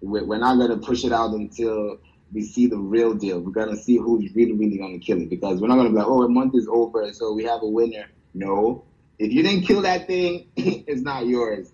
we're 0.00 0.38
not 0.38 0.56
gonna 0.58 0.78
push 0.78 1.04
it 1.04 1.12
out 1.12 1.32
until 1.32 1.98
we 2.32 2.42
see 2.42 2.66
the 2.66 2.78
real 2.78 3.14
deal. 3.14 3.40
We're 3.40 3.52
gonna 3.52 3.76
see 3.76 3.96
who's 3.96 4.34
really, 4.34 4.52
really 4.52 4.78
gonna 4.78 4.98
kill 4.98 5.20
it 5.20 5.30
because 5.30 5.60
we're 5.60 5.68
not 5.68 5.76
gonna 5.76 5.90
be 5.90 5.96
like, 5.96 6.06
oh, 6.06 6.22
a 6.22 6.28
month 6.28 6.54
is 6.54 6.68
over, 6.68 7.12
so 7.12 7.32
we 7.32 7.44
have 7.44 7.62
a 7.62 7.68
winner. 7.68 8.06
No, 8.34 8.84
if 9.18 9.32
you 9.32 9.42
didn't 9.42 9.66
kill 9.66 9.82
that 9.82 10.06
thing, 10.06 10.46
it's 10.56 11.02
not 11.02 11.26
yours. 11.26 11.72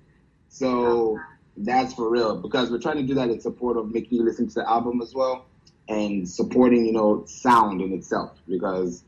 So 0.49 1.19
that's 1.57 1.95
for 1.95 2.11
real 2.11 2.41
because 2.41 2.71
we're 2.71 2.81
trying 2.81 2.97
to 2.97 3.03
do 3.03 3.15
that 3.15 3.31
in 3.31 3.41
support 3.41 3.77
of 3.77 3.93
making 3.93 4.19
you 4.19 4.25
listen 4.25 4.49
to 4.49 4.55
the 4.55 4.69
album 4.69 5.01
as 5.01 5.15
well 5.15 5.47
and 5.89 6.29
supporting, 6.29 6.85
you 6.85 6.93
know, 6.93 7.25
sound 7.27 7.81
in 7.81 7.93
itself 7.93 8.39
because 8.49 9.05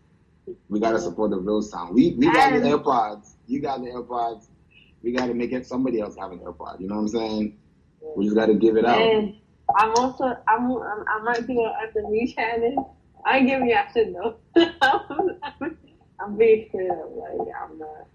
we 0.69 0.81
gotta 0.81 1.01
support 1.01 1.31
the 1.31 1.39
real 1.39 1.63
sound. 1.63 1.95
We 1.95 2.15
we 2.17 2.33
got 2.33 2.53
the 2.53 2.61
AirPods, 2.61 3.33
you 3.47 3.61
got 3.61 3.81
the 3.81 3.89
AirPods. 3.89 4.47
We 5.03 5.13
gotta 5.13 5.35
make 5.35 5.53
it 5.53 5.67
somebody 5.67 6.01
else 6.01 6.17
have 6.19 6.33
an 6.33 6.39
AirPod. 6.41 6.81
You 6.81 6.89
know 6.89 6.97
what 6.97 7.03
I'm 7.03 7.09
saying? 7.09 7.59
We 8.17 8.25
just 8.25 8.37
gotta 8.37 8.55
give 8.55 8.77
it 8.77 8.85
out. 8.85 9.01
And 9.01 9.35
I'm 9.77 9.95
also 9.97 10.25
I'm, 10.49 10.71
I'm 10.73 11.05
I 11.09 11.23
might 11.23 11.47
be 11.47 11.55
on 11.55 11.75
under 11.87 12.09
me 12.09 12.33
channel. 12.35 12.97
I 13.25 13.41
give 13.43 13.63
you 13.63 13.77
should 13.93 14.13
know. 14.13 14.37
I'm, 16.21 16.37
being 16.37 16.67
straight. 16.69 16.89
Like 16.89 17.49
I'm 17.61 17.79
not. 17.79 18.07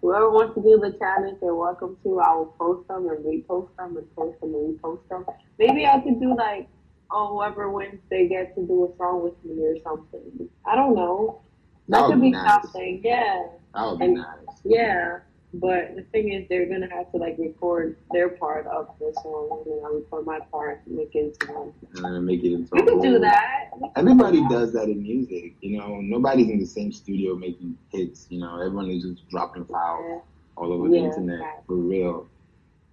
Whoever 0.00 0.30
wants 0.30 0.54
to 0.56 0.62
do 0.62 0.78
the 0.80 0.96
challenge, 0.98 1.38
they're 1.40 1.54
welcome 1.54 1.96
to. 2.02 2.20
I 2.20 2.34
will 2.34 2.46
post 2.58 2.88
them 2.88 3.08
and 3.08 3.24
repost 3.24 3.68
them 3.78 3.96
and 3.96 4.16
post 4.16 4.40
them 4.40 4.54
and 4.54 4.78
repost 4.78 5.08
them. 5.08 5.24
Maybe 5.58 5.86
I 5.86 6.00
could 6.00 6.18
do 6.20 6.36
like, 6.36 6.68
oh, 7.12 7.34
whoever 7.34 7.70
wins, 7.70 8.00
they 8.10 8.26
get 8.26 8.54
to 8.56 8.62
do 8.66 8.92
a 8.92 8.96
song 8.98 9.22
with 9.22 9.34
me 9.44 9.62
or 9.62 9.76
something. 9.84 10.48
I 10.66 10.74
don't 10.74 10.96
know. 10.96 11.40
That 11.88 11.98
That 12.00 12.06
would 12.08 12.12
could 12.14 12.20
be 12.22 12.28
be 12.28 12.32
nice. 12.32 12.50
something. 12.62 13.00
Yeah. 13.04 13.42
That 13.74 13.86
would 13.90 13.98
be 14.00 14.04
And- 14.06 14.14
nice. 14.16 14.60
Yeah, 14.64 15.18
but 15.54 15.94
the 15.96 16.02
thing 16.12 16.32
is, 16.32 16.48
they're 16.48 16.66
gonna 16.66 16.88
have 16.90 17.10
to 17.12 17.18
like 17.18 17.36
record 17.38 17.98
their 18.10 18.30
part 18.30 18.66
of 18.66 18.88
the 18.98 19.12
song, 19.22 19.62
and 19.66 19.74
then 19.74 19.84
I 19.84 19.94
record 19.94 20.24
my 20.24 20.40
part, 20.50 20.80
make 20.86 21.14
it 21.14 21.36
into 21.40 21.52
one. 21.52 21.72
And 21.96 22.14
then 22.14 22.24
make 22.24 22.42
it 22.42 22.54
into 22.54 22.68
We 22.72 22.82
can 22.82 23.00
do 23.00 23.18
that. 23.18 23.70
Everybody 23.96 24.40
do 24.40 24.48
does 24.48 24.72
that 24.72 24.84
in 24.84 25.02
music, 25.02 25.54
you 25.60 25.78
know. 25.78 26.00
Nobody's 26.00 26.48
in 26.48 26.58
the 26.58 26.66
same 26.66 26.90
studio 26.90 27.34
making 27.34 27.76
hits, 27.90 28.26
you 28.30 28.40
know. 28.40 28.60
Everyone 28.60 28.88
is 28.88 29.02
just 29.02 29.28
dropping 29.28 29.66
files 29.66 30.22
all 30.56 30.72
over 30.72 30.88
the 30.88 30.96
internet 30.96 31.62
for 31.66 31.76
real, 31.76 32.28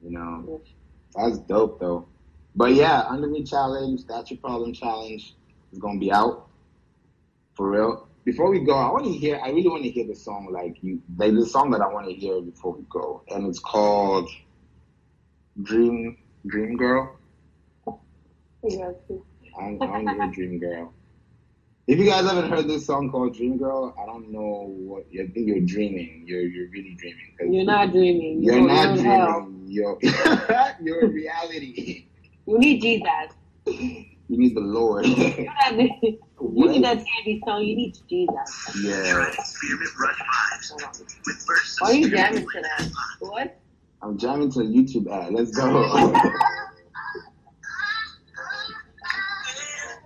you 0.03 0.11
know. 0.11 0.61
That's 1.15 1.37
dope 1.39 1.79
though. 1.79 2.07
But 2.55 2.73
yeah, 2.73 3.01
Underneath 3.01 3.49
Challenge, 3.49 4.05
That's 4.05 4.31
Your 4.31 4.39
Problem 4.39 4.73
Challenge 4.73 5.33
is 5.71 5.79
gonna 5.79 5.99
be 5.99 6.11
out 6.11 6.49
for 7.55 7.69
real. 7.69 8.08
Before 8.29 8.51
we 8.51 8.59
go, 8.59 8.75
I 8.75 8.91
want 8.91 9.05
to 9.05 9.11
hear. 9.11 9.39
I 9.43 9.49
really 9.49 9.69
want 9.69 9.81
to 9.81 9.89
hear 9.89 10.05
the 10.05 10.13
song. 10.13 10.49
Like 10.51 10.75
you, 10.83 11.01
like 11.17 11.33
the 11.33 11.47
song 11.47 11.71
that 11.71 11.81
I 11.81 11.87
want 11.87 12.07
to 12.09 12.13
hear 12.13 12.39
before 12.41 12.73
we 12.73 12.83
go, 12.87 13.23
and 13.27 13.47
it's 13.47 13.57
called 13.57 14.29
Dream 15.63 16.15
Dream 16.45 16.77
Girl. 16.77 17.17
We 18.61 18.77
got 18.77 19.07
to. 19.07 19.25
I, 19.59 19.63
I 19.63 20.03
want 20.03 20.21
to 20.21 20.31
Dream 20.31 20.59
Girl. 20.59 20.93
If 21.87 21.97
you 21.97 22.05
guys 22.05 22.27
haven't 22.29 22.51
heard 22.51 22.67
this 22.67 22.85
song 22.85 23.09
called 23.09 23.35
Dream 23.35 23.57
Girl, 23.57 23.95
I 23.99 24.05
don't 24.05 24.31
know 24.31 24.75
what 24.77 25.05
I 25.11 25.25
think 25.25 25.47
you're 25.47 25.61
dreaming. 25.61 26.25
You're 26.27 26.41
you're 26.41 26.69
really 26.69 26.95
dreaming. 26.99 27.33
You're 27.51 27.65
not 27.65 27.91
dreaming. 27.91 28.43
You're 28.43 28.59
You're, 28.59 28.67
not 28.67 28.95
in 28.95 29.05
hell. 29.05 29.41
dreaming. 29.41 29.65
You're 29.69 29.97
you're 30.83 31.07
reality. 31.07 32.05
You 32.45 32.59
need 32.59 32.79
Jesus. 32.79 34.05
You 34.29 34.37
need 34.37 34.55
the 34.55 34.61
Lord. 34.61 35.05
You 36.41 36.67
need, 36.69 36.75
you 36.77 36.81
that 36.81 37.05
candy 37.05 37.41
song. 37.45 37.61
You 37.63 37.75
need 37.75 37.93
Jesus. 38.09 38.75
yeah, 38.81 39.25
Why 41.79 41.89
are 41.89 41.93
you 41.93 42.09
jamming 42.09 42.47
to 42.47 42.61
that? 42.61 42.89
What? 43.19 43.59
I'm 44.01 44.17
jamming 44.17 44.49
to 44.53 44.61
a 44.61 44.63
YouTube 44.63 45.11
ad. 45.11 45.33
Let's 45.33 45.51
go. 45.51 45.83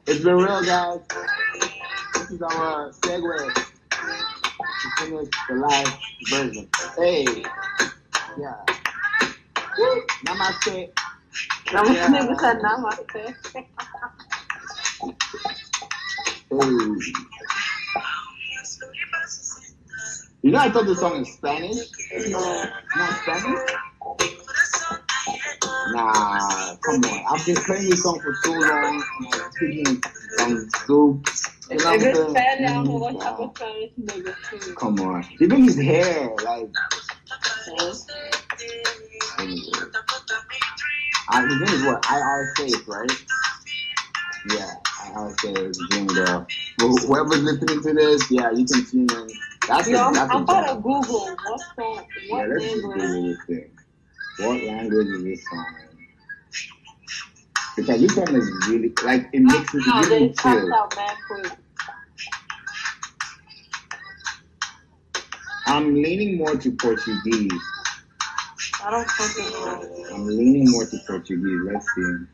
it's 0.08 0.24
been 0.24 0.36
real, 0.36 0.66
guys. 0.66 1.02
This 2.16 2.32
is 2.32 2.42
our 2.42 2.92
segue 2.92 3.54
to 3.54 4.90
finish 4.98 5.30
the 5.48 5.56
live 5.56 5.94
version. 6.32 6.68
Hey, 6.98 7.26
yeah. 8.40 8.56
Woo. 9.78 10.06
Namaste. 10.26 10.90
Namaste, 11.74 11.96
Yeah. 11.96 12.10
nigga 12.10 12.40
said 12.40 12.60
namaste. 12.62 13.36
Hey. 16.52 16.58
You 20.44 20.52
know, 20.52 20.60
I 20.60 20.72
thought 20.72 20.86
the 20.86 20.96
song 20.96 21.22
is 21.22 21.34
Spanish. 21.34 21.78
No. 22.30 22.66
Not 22.98 23.14
Spanish? 23.24 23.72
Nah, 25.94 26.76
come 26.86 27.04
on. 27.06 27.26
I've 27.40 27.46
been 27.46 27.56
playing 27.56 27.90
this 27.90 28.04
song 28.04 28.20
for 28.22 28.34
so 28.44 28.52
long. 28.52 29.04
I'm 29.34 29.52
speaking 29.52 30.04
some 30.38 30.70
soup. 30.86 31.28
What 31.70 31.86
I'm 31.88 31.96
If 31.96 32.04
it's 32.06 32.18
saying? 32.18 32.30
Spanish, 32.32 32.70
I 32.70 32.74
don't 32.74 32.86
know 32.86 32.98
what 32.98 33.22
type 33.22 33.40
of 33.40 33.52
Spanish 33.58 33.92
nigga. 34.02 34.76
Come 34.78 35.00
on. 35.02 35.26
Even 35.42 35.64
his 35.64 35.78
hair, 35.80 36.32
like. 36.46 36.70
Uh, 41.30 41.42
his 41.48 41.60
name 41.60 41.74
is 41.80 41.84
what? 41.84 42.06
IR 42.12 42.54
Faith, 42.58 42.84
right? 42.88 43.12
Yeah, 44.50 44.74
IR 45.16 45.36
Faith, 45.42 45.76
Dream 45.90 46.08
Girl. 46.08 46.48
Well, 46.80 46.98
whoever's 46.98 47.44
listening 47.44 47.82
to 47.84 47.94
this, 47.94 48.32
yeah, 48.32 48.52
you 48.52 48.66
can 48.66 48.86
tune 48.86 49.08
in. 49.12 49.28
That's 49.68 49.90
Yo, 49.90 50.10
a, 50.10 50.12
that's 50.14 50.34
I'm 50.34 50.42
a 50.42 50.44
about 50.44 50.68
to. 50.68 50.76
Google 50.76 51.36
what 51.46 51.62
song, 51.76 52.06
Yeah, 52.30 52.36
what 52.36 52.50
let's 52.50 52.64
just 52.66 52.84
language. 52.84 53.02
Google 53.02 53.24
this 53.30 53.38
thing. 53.48 53.72
What 54.40 54.64
language 54.64 55.08
is 55.08 55.24
this 55.24 55.46
song 55.50 55.76
in? 55.82 55.98
Because 57.78 58.02
this 58.02 58.16
song 58.16 58.36
is 58.36 58.52
really, 58.70 58.94
like, 59.04 59.30
it 59.34 59.42
makes 59.42 59.74
No, 59.74 60.02
really 60.10 60.34
chill. 60.34 60.74
out 60.74 60.92
quick. 61.28 61.54
I'm 65.68 65.96
leaning 65.96 66.38
more 66.38 66.56
to 66.56 66.72
Portuguese. 66.74 67.52
I 68.86 68.92
don't 68.92 69.10
fucking 69.10 69.52
know. 69.52 70.06
I'm 70.14 70.28
leaning 70.28 70.70
more 70.70 70.86
to 70.86 70.98
Portuguese. 71.08 71.62
Let's 71.66 71.86
see. 71.96 72.26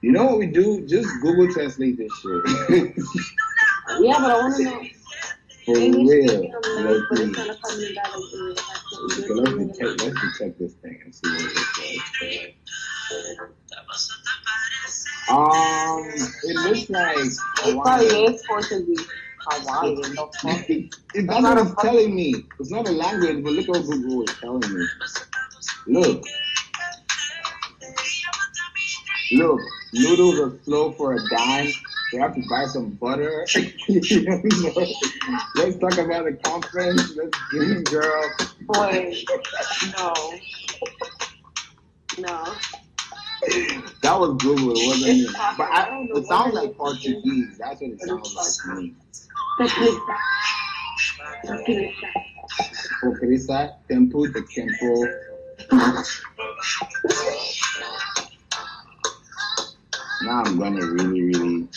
You 0.00 0.12
know 0.12 0.24
what 0.24 0.38
we 0.38 0.46
do? 0.46 0.84
Just 0.86 1.08
Google 1.22 1.52
Translate 1.52 1.96
this 1.96 2.12
shit. 2.20 2.96
Yeah, 4.00 4.18
but 4.18 4.30
I 4.30 4.34
want 4.38 4.56
to 4.56 4.64
know. 4.64 4.82
For 5.66 5.76
English 5.76 6.08
real. 6.08 6.40
Let's 6.50 7.18
see. 7.18 7.24
it's 7.24 7.36
gonna 7.36 7.56
come 7.62 7.80
in 7.80 7.94
that 7.94 8.10
like, 8.14 8.58
Okay, 9.12 9.28
let's 9.34 9.78
detect, 9.78 10.02
let's 10.02 10.20
detect 10.20 10.58
this 10.58 10.72
thing 10.74 11.00
and 11.04 11.14
see 11.14 11.30
what 11.30 11.40
it 11.40 11.54
looks 11.54 11.80
like. 12.20 12.56
Um, 15.30 16.10
it 16.14 16.56
looks 16.56 16.90
like 16.90 17.16
It 17.66 17.82
probably 17.82 18.06
is 18.24 18.42
Portuguese. 18.48 19.06
Hawaiian, 19.46 19.96
the 20.00 20.28
fuck? 20.40 20.70
It- 21.14 21.26
That's 21.28 21.42
what 21.42 21.58
it's 21.58 21.74
telling 21.82 22.14
me. 22.14 22.34
It's 22.60 22.70
not 22.70 22.88
a 22.88 22.92
language, 22.92 23.42
but 23.44 23.52
look 23.52 23.68
what 23.68 23.82
Google 23.86 24.22
is 24.24 24.34
telling 24.40 24.60
me. 24.74 24.86
Look. 25.86 26.24
Look, 29.32 29.60
noodles 29.92 30.38
are 30.40 30.58
slow 30.64 30.92
for 30.92 31.14
a 31.14 31.18
dime. 31.30 31.68
You 32.12 32.20
have 32.20 32.34
to 32.34 32.42
buy 32.48 32.66
some 32.66 32.90
butter. 33.00 33.46
Let's 35.56 35.78
talk 35.78 35.98
about 35.98 36.24
the 36.26 36.38
conference. 36.44 37.16
Let's 37.16 37.38
dream 37.50 37.82
girl. 37.84 38.30
Boy, 38.62 39.14
no. 39.98 40.14
No. 42.18 42.54
That 44.02 44.18
was 44.18 44.42
Google, 44.42 44.72
it 44.76 44.86
wasn't 44.86 45.18
me. 45.18 45.26
But 45.56 45.70
I 45.70 45.86
I, 45.86 45.90
don't 45.90 46.08
know 46.08 46.16
it 46.16 46.26
sounds 46.26 46.54
like. 46.54 46.76
Portuguese. 46.76 47.58
That's 47.58 47.80
what 47.80 47.90
it 47.90 48.00
sounds 48.00 48.34
like 48.34 48.76
to 48.76 48.80
me. 48.80 48.94
Tequila. 49.58 50.16
Tempo, 53.88 54.26
the 54.26 54.42
tempo. 54.54 54.90
Now 60.22 60.42
I'm 60.42 60.58
gonna 60.58 60.86
really, 60.86 61.22
really 61.22 61.68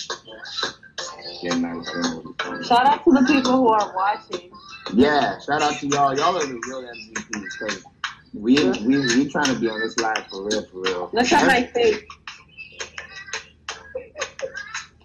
get 1.42 1.58
nice. 1.58 1.90
I 1.90 2.02
don't 2.02 2.02
know 2.02 2.16
what 2.18 2.26
it's 2.26 2.38
called. 2.38 2.66
Shout 2.66 2.86
out 2.88 3.04
to 3.04 3.12
the 3.12 3.24
people 3.28 3.52
who 3.54 3.68
are 3.70 3.94
watching. 3.96 4.52
Yeah, 4.94 5.38
shout 5.40 5.62
out 5.62 5.80
to 5.80 5.88
y'all. 5.88 6.16
Y'all 6.16 6.38
are 6.38 6.46
the 6.46 6.62
real 6.68 6.82
MVPs 6.84 7.84
we 8.34 8.56
we 8.82 8.98
we 9.00 9.30
trying 9.30 9.54
to 9.54 9.60
be 9.60 9.70
on 9.70 9.80
this 9.80 9.98
live 9.98 10.26
for 10.30 10.46
real, 10.46 10.66
for 10.68 10.82
real. 10.82 11.10
Look 11.14 11.32
at 11.32 11.48
my 11.48 11.64
face. 11.68 12.02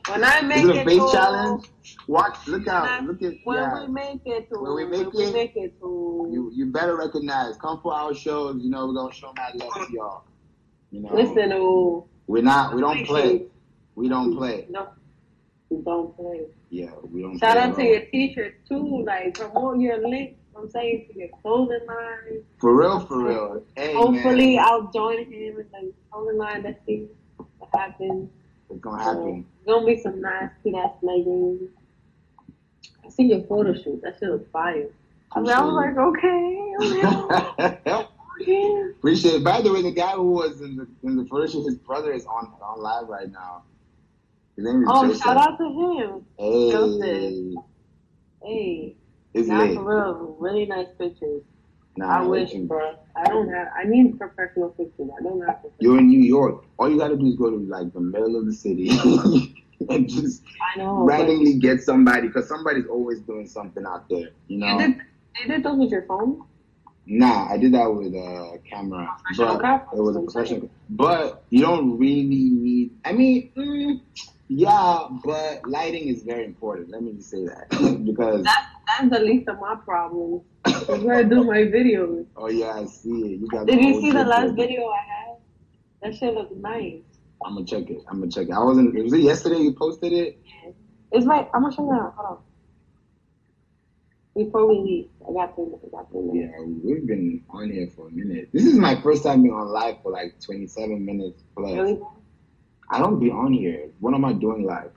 When 0.08 0.24
I 0.24 0.40
make 0.42 0.64
it 0.64 0.84
face 0.84 0.98
to, 0.98 1.10
challenge? 1.12 1.66
Watch, 2.08 2.46
look 2.48 2.66
out, 2.66 3.04
look 3.04 3.22
at 3.22 3.34
when 3.44 3.58
yeah. 3.58 3.80
we 3.80 3.92
make 3.92 4.20
it 4.26 4.50
to, 4.50 4.60
When 4.60 4.74
we 4.74 4.84
make 4.84 5.12
when 5.14 5.28
it, 5.28 5.28
we 5.28 5.32
make 5.32 5.56
it 5.56 5.78
to, 5.80 6.28
You 6.32 6.50
you 6.52 6.66
better 6.66 6.96
recognize. 6.96 7.56
Come 7.56 7.80
for 7.80 7.94
our 7.94 8.12
shows. 8.14 8.60
You 8.62 8.70
know 8.70 8.86
we're 8.86 8.94
gonna 8.94 9.14
show 9.14 9.32
mad 9.36 9.54
love 9.54 9.72
to 9.72 9.92
y'all. 9.92 10.24
You 10.90 11.00
know, 11.02 11.14
Listen, 11.14 11.52
oh, 11.54 12.06
we're 12.26 12.42
not. 12.42 12.74
We 12.74 12.80
don't 12.80 13.06
play. 13.06 13.46
We 13.94 14.08
don't 14.08 14.36
play. 14.36 14.66
no, 14.68 14.88
We 15.70 15.78
don't 15.82 16.14
play. 16.16 16.46
Yeah, 16.70 16.90
we 17.10 17.22
don't. 17.22 17.38
Shout 17.38 17.56
out 17.56 17.76
to 17.76 17.84
your 17.84 18.00
t-shirts 18.06 18.68
too. 18.68 19.04
Like 19.06 19.34
promote 19.34 19.78
your 19.78 20.06
link. 20.06 20.36
I'm 20.62 20.70
saying 20.70 21.06
to 21.12 21.18
your 21.18 21.28
clothing 21.42 21.80
line. 21.88 22.44
For 22.58 22.76
real, 22.76 23.00
for 23.00 23.24
real. 23.24 23.64
Hey, 23.76 23.94
Hopefully, 23.94 24.56
man, 24.56 24.64
I'll 24.64 24.90
join 24.92 25.24
him 25.24 25.32
in 25.32 25.56
the 25.56 25.92
clothing 26.10 26.38
line. 26.38 26.62
Let's 26.62 26.78
see 26.86 27.08
what 27.36 27.70
happens. 27.74 28.30
it's 28.70 28.80
gonna 28.80 29.02
happen. 29.02 29.44
Gonna 29.66 29.86
be 29.86 29.98
some 29.98 30.20
nice 30.20 30.50
cute 30.62 30.76
ass 30.76 30.92
leggings. 31.02 31.68
I 33.04 33.08
see 33.08 33.24
your 33.24 33.42
photo 33.42 33.74
shoot. 33.74 34.00
That 34.04 34.18
shit 34.20 34.30
was 34.30 34.42
fire. 34.52 34.86
I, 35.32 35.40
mean, 35.40 35.50
I 35.50 35.64
was 35.64 35.74
like, 35.74 35.96
okay, 35.96 36.74
okay, 36.80 38.04
okay. 38.40 38.90
Appreciate 38.98 39.34
it. 39.34 39.44
By 39.44 39.62
the 39.62 39.72
way, 39.72 39.82
the 39.82 39.90
guy 39.90 40.12
who 40.12 40.30
was 40.30 40.60
in 40.60 40.76
the 40.76 40.86
in 41.02 41.16
the 41.16 41.24
photo 41.24 41.46
shoot, 41.46 41.64
his 41.64 41.76
brother 41.76 42.12
is 42.12 42.24
on 42.26 42.52
on 42.62 42.80
live 42.80 43.08
right 43.08 43.30
now. 43.30 43.64
His 44.54 44.64
name 44.64 44.82
is 44.82 44.88
Oh, 44.92 45.06
Joseph. 45.08 45.22
shout 45.24 45.36
out 45.38 45.58
to 45.58 45.64
him. 45.64 46.26
Hey, 46.38 46.70
Joseph. 46.70 47.64
Hey, 48.44 48.96
it's 49.34 49.48
not 49.48 49.66
lit. 49.66 49.76
for 49.76 49.84
real. 49.84 50.36
Really 50.38 50.66
nice 50.66 50.88
pictures. 50.98 51.42
Nah, 51.96 52.20
I 52.20 52.22
wish, 52.26 52.48
listen, 52.48 52.66
bro. 52.66 52.94
I 53.16 53.24
don't 53.24 53.48
have. 53.52 53.68
I 53.76 53.84
need 53.84 54.18
professional 54.18 54.70
pictures. 54.70 55.10
I 55.18 55.22
don't 55.22 55.40
have. 55.46 55.58
You're 55.78 55.98
in 55.98 56.08
New 56.08 56.20
York. 56.22 56.64
All 56.78 56.90
you 56.90 56.98
gotta 56.98 57.16
do 57.16 57.26
is 57.26 57.36
go 57.36 57.50
to 57.50 57.56
like 57.56 57.92
the 57.92 58.00
middle 58.00 58.36
of 58.36 58.46
the 58.46 58.52
city 58.52 58.88
and 59.90 60.08
just 60.08 60.42
I 60.74 60.78
know. 60.78 60.96
but 60.96 61.04
randomly 61.04 61.58
get 61.58 61.82
somebody 61.82 62.28
because 62.28 62.48
somebody's 62.48 62.86
always 62.86 63.20
doing 63.20 63.46
something 63.46 63.84
out 63.86 64.08
there. 64.08 64.30
You 64.48 64.56
You 64.56 64.58
know? 64.58 64.78
did. 64.78 64.96
You 65.40 65.48
did 65.48 65.62
those 65.64 65.78
with 65.78 65.90
your 65.90 66.02
phone. 66.02 66.44
Nah, 67.04 67.48
I 67.50 67.58
did 67.58 67.72
that 67.74 67.92
with 67.92 68.14
a 68.14 68.60
camera, 68.70 69.10
but 69.36 69.88
it 69.92 70.00
was 70.00 70.14
a 70.16 70.20
professional. 70.20 70.70
But 70.88 71.42
you 71.50 71.60
don't 71.62 71.98
really 71.98 72.22
need. 72.24 72.90
I 73.04 73.12
mean, 73.12 73.50
mm, 73.56 74.00
yeah, 74.54 75.08
but 75.24 75.66
lighting 75.66 76.08
is 76.08 76.22
very 76.22 76.44
important. 76.44 76.90
Let 76.90 77.02
me 77.02 77.12
just 77.12 77.30
say 77.30 77.44
that 77.44 77.70
because 78.04 78.42
That's 78.42 78.66
that's 78.86 79.10
the 79.10 79.20
least 79.20 79.48
of 79.48 79.58
my 79.60 79.76
problems. 79.84 80.42
I'm 80.64 81.06
gonna 81.06 81.24
do 81.24 81.44
my 81.44 81.58
videos. 81.58 82.26
oh 82.36 82.48
yeah, 82.48 82.72
I 82.72 82.84
see 82.84 83.10
it. 83.10 83.40
You 83.40 83.48
got. 83.48 83.66
Did 83.66 83.80
you 83.80 84.00
see 84.00 84.10
the 84.10 84.24
last 84.24 84.54
there. 84.54 84.66
video 84.66 84.88
I 84.88 84.98
had? 84.98 85.36
That 86.02 86.18
shit 86.18 86.34
looks 86.34 86.52
nice. 86.56 87.00
I'm 87.44 87.54
gonna 87.54 87.66
check 87.66 87.88
it. 87.88 88.02
I'm 88.08 88.20
gonna 88.20 88.30
check 88.30 88.48
it. 88.48 88.52
I 88.52 88.62
wasn't. 88.62 88.94
Was 88.94 89.12
it 89.12 89.20
yesterday 89.20 89.58
you 89.58 89.72
posted 89.72 90.12
it? 90.12 90.38
It's 91.12 91.26
like 91.26 91.48
I'm 91.54 91.62
gonna 91.62 91.74
show 91.74 91.84
you 91.84 91.92
now. 91.92 92.14
Hold 92.16 92.38
on. 92.38 92.38
Before 94.44 94.66
we 94.66 94.78
leave, 94.78 95.08
I 95.28 95.32
got 95.32 95.56
to. 95.56 95.80
I 95.84 95.96
got 95.96 96.10
three. 96.10 96.40
Yeah, 96.40 96.48
we've 96.60 97.06
been 97.06 97.42
on 97.50 97.70
here 97.70 97.88
for 97.94 98.08
a 98.08 98.10
minute. 98.10 98.48
This 98.52 98.64
is 98.64 98.76
my 98.76 99.00
first 99.02 99.24
time 99.24 99.42
being 99.42 99.54
on 99.54 99.68
live 99.68 99.96
for 100.02 100.10
like 100.10 100.40
27 100.40 101.04
minutes 101.04 101.42
plus. 101.54 101.72
Really? 101.72 102.00
I 102.92 102.98
don't 102.98 103.18
be 103.18 103.30
on 103.30 103.54
here. 103.54 103.88
What 104.00 104.12
am 104.12 104.24
I 104.26 104.34
doing 104.34 104.64
live? 104.66 104.92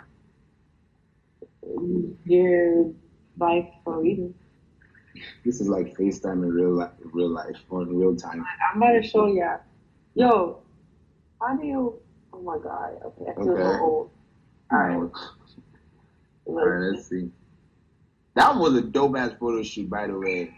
You're 2.25 2.91
life 3.37 3.67
for 3.85 4.01
reading. 4.01 4.33
This 5.45 5.61
is 5.61 5.69
like 5.69 5.95
FaceTime 5.97 6.43
in 6.43 6.51
real 6.51 6.71
life, 6.71 6.91
real 7.13 7.29
life 7.29 7.55
or 7.69 7.83
in 7.83 7.97
real 7.97 8.15
time. 8.15 8.43
I'm 8.71 8.81
about 8.81 9.01
to 9.01 9.03
show 9.03 9.27
ya. 9.27 9.57
Yo, 10.13 10.59
how 11.39 11.55
do 11.55 11.65
you? 11.65 11.93
Oh 12.33 12.41
my 12.41 12.57
god. 12.57 12.99
Okay, 13.05 13.31
I 13.31 13.33
feel 13.35 13.51
Okay. 13.51 13.63
so 13.63 13.79
old. 13.81 14.09
All 14.71 14.77
right. 14.77 15.11
All 16.47 16.55
right, 16.67 16.91
let's 16.91 17.07
see. 17.07 17.31
That 18.35 18.57
was 18.57 18.75
a 18.75 18.81
dope 18.81 19.15
ass 19.15 19.31
photo 19.39 19.63
shoot, 19.63 19.89
by 19.89 20.07
the 20.07 20.19
way. 20.19 20.53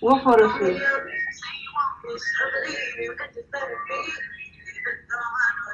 What 0.00 0.22
photo 0.22 0.46
shoot? 0.58 0.78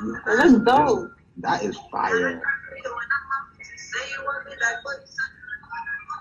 Looks 0.03 0.65
dope. 0.65 1.11
That 1.39 1.63
is 1.65 1.77
fire. 1.91 2.43
Oh, 2.87 3.01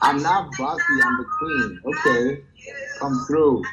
I'm 0.02 0.22
not 0.22 0.50
bossy, 0.58 0.82
I'm 1.04 1.18
the 1.18 1.26
queen. 1.40 1.82
Okay, 1.86 2.44
come 3.00 3.26
through. 3.28 3.64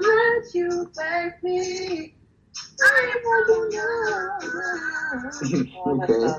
Let 0.00 0.54
you 0.54 0.90
back 0.96 1.42
me. 1.42 2.14
Oh, 5.84 5.96
that's 5.98 6.12
okay. 6.12 6.38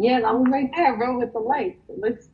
Yeah, 0.00 0.20
I 0.26 0.32
was 0.32 0.46
right 0.50 0.70
there, 0.74 0.96
bro, 0.96 1.18
with 1.18 1.32
the 1.34 1.40
lights. 1.40 1.82
It 1.90 1.98
looks 1.98 2.28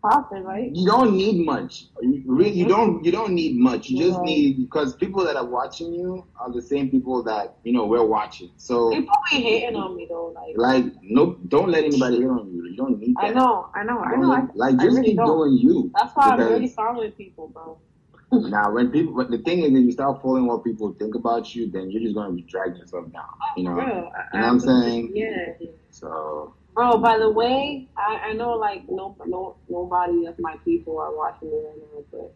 popping, 0.00 0.44
right? 0.44 0.70
You 0.74 0.86
don't 0.86 1.14
need 1.14 1.44
much. 1.44 1.86
You, 2.00 2.22
really, 2.26 2.50
you 2.52 2.66
don't. 2.66 3.04
You 3.04 3.12
don't 3.12 3.34
need 3.34 3.56
much. 3.56 3.90
You 3.90 3.98
just 3.98 4.18
Yeah. 4.20 4.24
need 4.24 4.56
because 4.62 4.96
people 4.96 5.22
that 5.24 5.36
are 5.36 5.44
watching 5.46 5.92
you 5.92 6.24
are 6.40 6.50
the 6.50 6.62
same 6.62 6.90
people 6.90 7.22
that 7.24 7.56
you 7.64 7.72
know 7.74 7.84
we're 7.86 8.04
watching. 8.06 8.50
So 8.56 8.90
People 8.90 9.14
be 9.30 9.36
hating 9.42 9.76
on 9.76 9.94
me 9.94 10.06
though, 10.08 10.32
like. 10.34 10.56
like, 10.56 10.92
no, 11.02 11.34
don't 11.48 11.68
let 11.70 11.84
anybody 11.84 12.16
hit 12.22 12.30
on 12.30 12.50
you. 12.50 12.64
You 12.70 12.76
don't 12.76 12.98
need 12.98 13.14
that. 13.16 13.24
I 13.24 13.30
know, 13.30 13.68
I 13.74 13.82
know, 13.84 13.98
I 14.00 14.16
know. 14.16 14.28
let- 14.28 14.38
I, 14.44 14.46
like 14.54 14.74
just 14.80 14.96
really 14.96 15.08
keep 15.08 15.16
don't. 15.18 15.26
doing 15.26 15.52
you. 15.58 15.90
That's 15.94 16.16
why 16.16 16.30
I'm 16.30 16.38
really 16.40 16.68
following 16.68 17.12
people, 17.12 17.48
bro. 17.48 17.78
Now, 18.32 18.72
when 18.72 18.90
people, 18.90 19.12
but 19.12 19.30
the 19.30 19.36
thing 19.36 19.58
is, 19.58 19.66
if 19.72 19.84
you 19.84 19.92
start 19.92 20.22
following 20.22 20.46
what 20.46 20.64
people 20.64 20.94
think 20.98 21.14
about 21.14 21.54
you, 21.54 21.70
then 21.70 21.90
you're 21.90 22.00
just 22.02 22.14
gonna 22.14 22.32
be 22.32 22.40
dragging 22.40 22.76
yourself 22.76 23.12
down. 23.12 23.28
You 23.58 23.64
know. 23.64 23.74
Bro, 23.74 23.84
I, 23.84 23.88
You 23.88 24.40
know 24.40 24.46
what 24.46 24.52
I'm 24.54 24.60
saying? 24.60 25.12
Yeah. 25.14 25.52
So 25.90 26.54
Bro, 26.74 26.98
by 26.98 27.18
the 27.18 27.30
way, 27.30 27.88
I, 27.96 28.28
I 28.28 28.32
know 28.32 28.52
like 28.52 28.84
no 28.88 29.14
no 29.26 29.56
nobody 29.68 30.26
of 30.26 30.38
my 30.38 30.56
people 30.64 30.98
are 30.98 31.14
watching 31.14 31.50
me 31.50 31.58
right 31.66 31.76
now, 31.76 32.04
but 32.10 32.34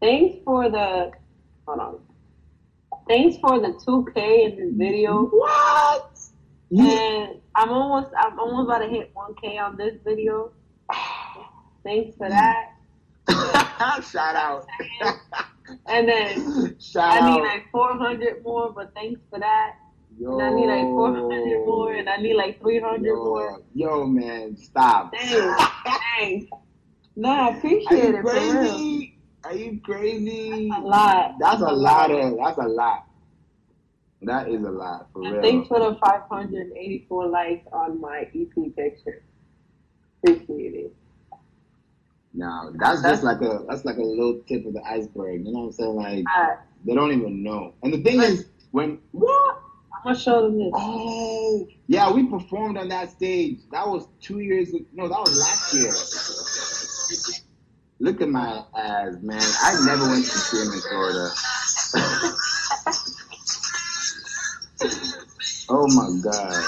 thanks 0.00 0.42
for 0.44 0.68
the 0.68 1.12
hold 1.66 1.78
on. 1.78 1.98
Thanks 3.08 3.36
for 3.38 3.60
the 3.60 3.80
two 3.84 4.06
K 4.14 4.44
in 4.44 4.56
this 4.56 4.74
video. 4.74 5.24
what? 5.26 6.18
And 6.70 7.40
I'm 7.54 7.70
almost 7.70 8.12
I'm 8.16 8.38
almost 8.40 8.68
about 8.68 8.78
to 8.78 8.88
hit 8.88 9.10
one 9.14 9.34
K 9.40 9.58
on 9.58 9.76
this 9.76 9.94
video. 10.04 10.52
Thanks 11.84 12.16
for 12.16 12.26
mm. 12.26 12.30
that. 12.30 12.70
shout 14.10 14.36
out. 14.36 14.66
And 15.86 16.08
then 16.08 16.76
shout 16.80 17.22
I 17.22 17.30
need 17.30 17.42
like 17.42 17.70
four 17.70 17.96
hundred 17.96 18.42
more, 18.42 18.72
but 18.72 18.92
thanks 18.94 19.20
for 19.30 19.38
that. 19.38 19.76
Yo, 20.18 20.38
And 20.38 20.42
I 20.42 20.50
need 20.54 20.66
like 20.66 20.82
four 20.84 21.12
hundred 21.14 21.66
more 21.66 21.92
and 21.94 22.08
I 22.08 22.16
need 22.16 22.34
like 22.34 22.60
three 22.60 22.80
hundred 22.80 23.14
more. 23.16 23.60
yo, 23.74 23.88
yo, 23.98 24.06
man, 24.06 24.56
stop. 24.56 25.12
Thanks. 25.12 25.64
Thanks. 26.18 26.46
No, 27.16 27.28
I 27.28 27.38
Are 27.52 27.56
appreciate 27.56 28.04
you 28.04 28.16
it 28.18 28.22
crazy? 28.24 29.18
Are 29.44 29.54
you 29.54 29.80
crazy? 29.84 30.70
A 30.74 30.80
lot. 30.80 31.34
That's 31.40 31.60
a 31.60 31.72
lot 31.72 32.10
of. 32.10 32.36
That's 32.38 32.58
a 32.58 32.68
lot. 32.68 33.06
That 34.22 34.48
is 34.48 34.62
a 34.62 34.70
lot 34.70 35.08
for 35.12 35.22
And 35.24 35.32
real. 35.32 35.42
thanks 35.42 35.68
for 35.68 35.80
the 35.80 35.96
584 35.98 37.26
likes 37.26 37.66
on 37.72 38.00
my 38.00 38.28
EP 38.34 38.76
picture. 38.76 39.24
Appreciate 40.22 40.74
it. 40.74 40.94
Now 42.34 42.70
that's 42.78 43.02
That's- 43.02 43.20
just 43.20 43.24
like 43.24 43.40
a 43.42 43.64
that's 43.68 43.84
like 43.84 43.96
a 43.96 44.02
little 44.02 44.40
tip 44.46 44.64
of 44.66 44.74
the 44.74 44.82
iceberg. 44.86 45.44
You 45.44 45.52
know 45.52 45.60
what 45.60 45.66
I'm 45.66 45.72
saying? 45.72 45.94
Like 45.96 46.24
they 46.84 46.94
don't 46.94 47.12
even 47.12 47.42
know. 47.42 47.74
And 47.82 47.92
the 47.92 47.98
thing 48.02 48.20
is, 48.22 48.46
when 48.70 48.98
what? 49.10 49.58
I'm 50.04 50.14
gonna 50.14 50.18
show 50.18 50.42
them 50.42 50.58
this. 50.58 50.72
Oh, 50.74 51.68
yeah, 51.86 52.10
we 52.10 52.26
performed 52.26 52.76
on 52.76 52.88
that 52.88 53.12
stage. 53.12 53.60
That 53.70 53.86
was 53.86 54.08
two 54.20 54.40
years. 54.40 54.74
No, 54.92 55.06
that 55.08 55.20
was 55.20 55.38
last 55.38 55.72
year. 55.74 55.94
Look 58.00 58.20
at 58.20 58.28
my 58.28 58.64
ass, 58.76 59.14
man. 59.22 59.40
I 59.62 59.80
never 59.86 60.08
went 60.08 60.24
to 60.24 60.30
see 60.30 60.60
him 60.60 60.72
in 60.72 60.80
Florida. 60.80 61.30
oh 65.68 65.86
my 65.86 66.10
god. 66.20 66.64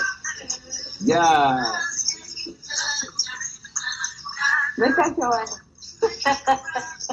Yeah. 1.01 1.59
Look 4.79 4.97
at 4.97 5.19
your 5.19 5.41
ass. 5.41 5.61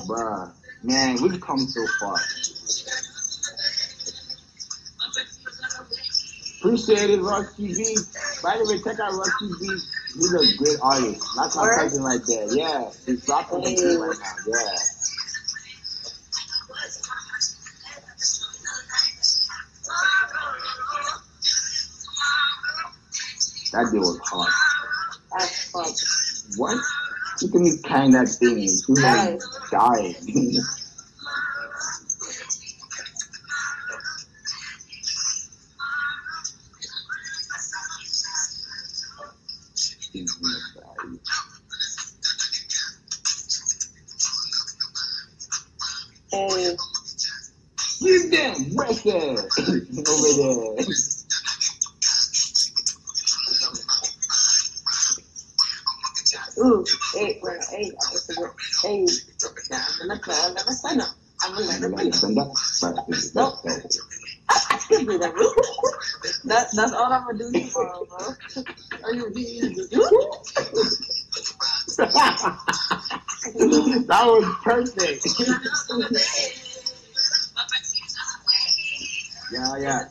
Bruh. 0.08 0.54
Man, 0.84 1.20
we've 1.20 1.42
come 1.42 1.58
so 1.60 1.84
far. 2.00 2.16
Appreciate 6.62 7.10
it, 7.10 7.22
Rock 7.22 7.46
TV. 7.58 7.98
By 8.44 8.58
the 8.60 8.66
way, 8.70 8.78
check 8.84 9.00
out 9.00 9.14
Rock 9.14 9.30
TV 9.42 9.82
He's 10.14 10.32
a 10.32 10.58
great 10.58 10.78
artist. 10.80 11.26
That's 11.36 11.56
my 11.56 11.70
cousin 11.74 12.04
right 12.04 12.20
there. 12.28 12.54
Yeah, 12.54 12.92
he's 13.04 13.26
dropping 13.26 13.64
Hey. 13.64 13.76
hey. 13.76 13.96
right 13.98 14.18
now. 14.20 14.36
Yeah. 14.46 14.76
That 23.74 23.90
deal 23.92 24.02
was 24.02 24.20
hard. 24.26 24.52
That's 25.32 25.72
fun. 25.72 25.92
What? 26.58 26.78
You 27.42 27.48
can 27.50 27.64
be 27.64 27.78
kind 27.84 28.14
that 28.14 28.28
thing. 28.28 28.58
He's 28.58 28.88
like 28.88 29.40
dying. 29.72 30.14
He's 40.12 40.32
gonna 40.34 40.60
die. 40.76 41.18
Hey, 46.32 46.76
Give 48.02 48.32
them 48.32 48.76
record 48.78 49.40
over 50.08 50.30
there. 50.38 50.86
ooh, 56.60 56.86
hey, 57.14 57.40
well, 57.42 57.58
hey, 57.70 57.92
I 57.92 58.12
just 58.12 58.34
forgot. 58.34 58.54
Hey, 58.84 59.06
I'm 59.72 60.08
gonna 60.08 60.20
club, 60.20 60.38
I'm 60.50 60.56
gonna 60.56 60.72
sign 60.72 61.02
up. 61.02 61.10
I'm 61.44 61.54
gonna 61.54 61.66
let 61.66 61.84
it 61.84 61.98
be. 61.98 62.34
Nope. 63.36 63.58
I 64.50 64.80
can 64.88 65.06
do 65.06 65.18
that, 65.18 65.34
bro. 65.34 65.44
That, 66.46 66.68
that's 66.76 66.94
all 66.94 67.12
I'm 67.12 67.24
gonna 67.26 67.38
do 67.38 67.52
tomorrow, 67.52 68.06
bro. 68.06 68.36
Are 69.04 69.14
you 69.14 69.32
that 74.08 74.24
was 74.26 74.41
perfect. 74.64 75.26
yeah, 79.52 79.78
yeah. 79.78 80.08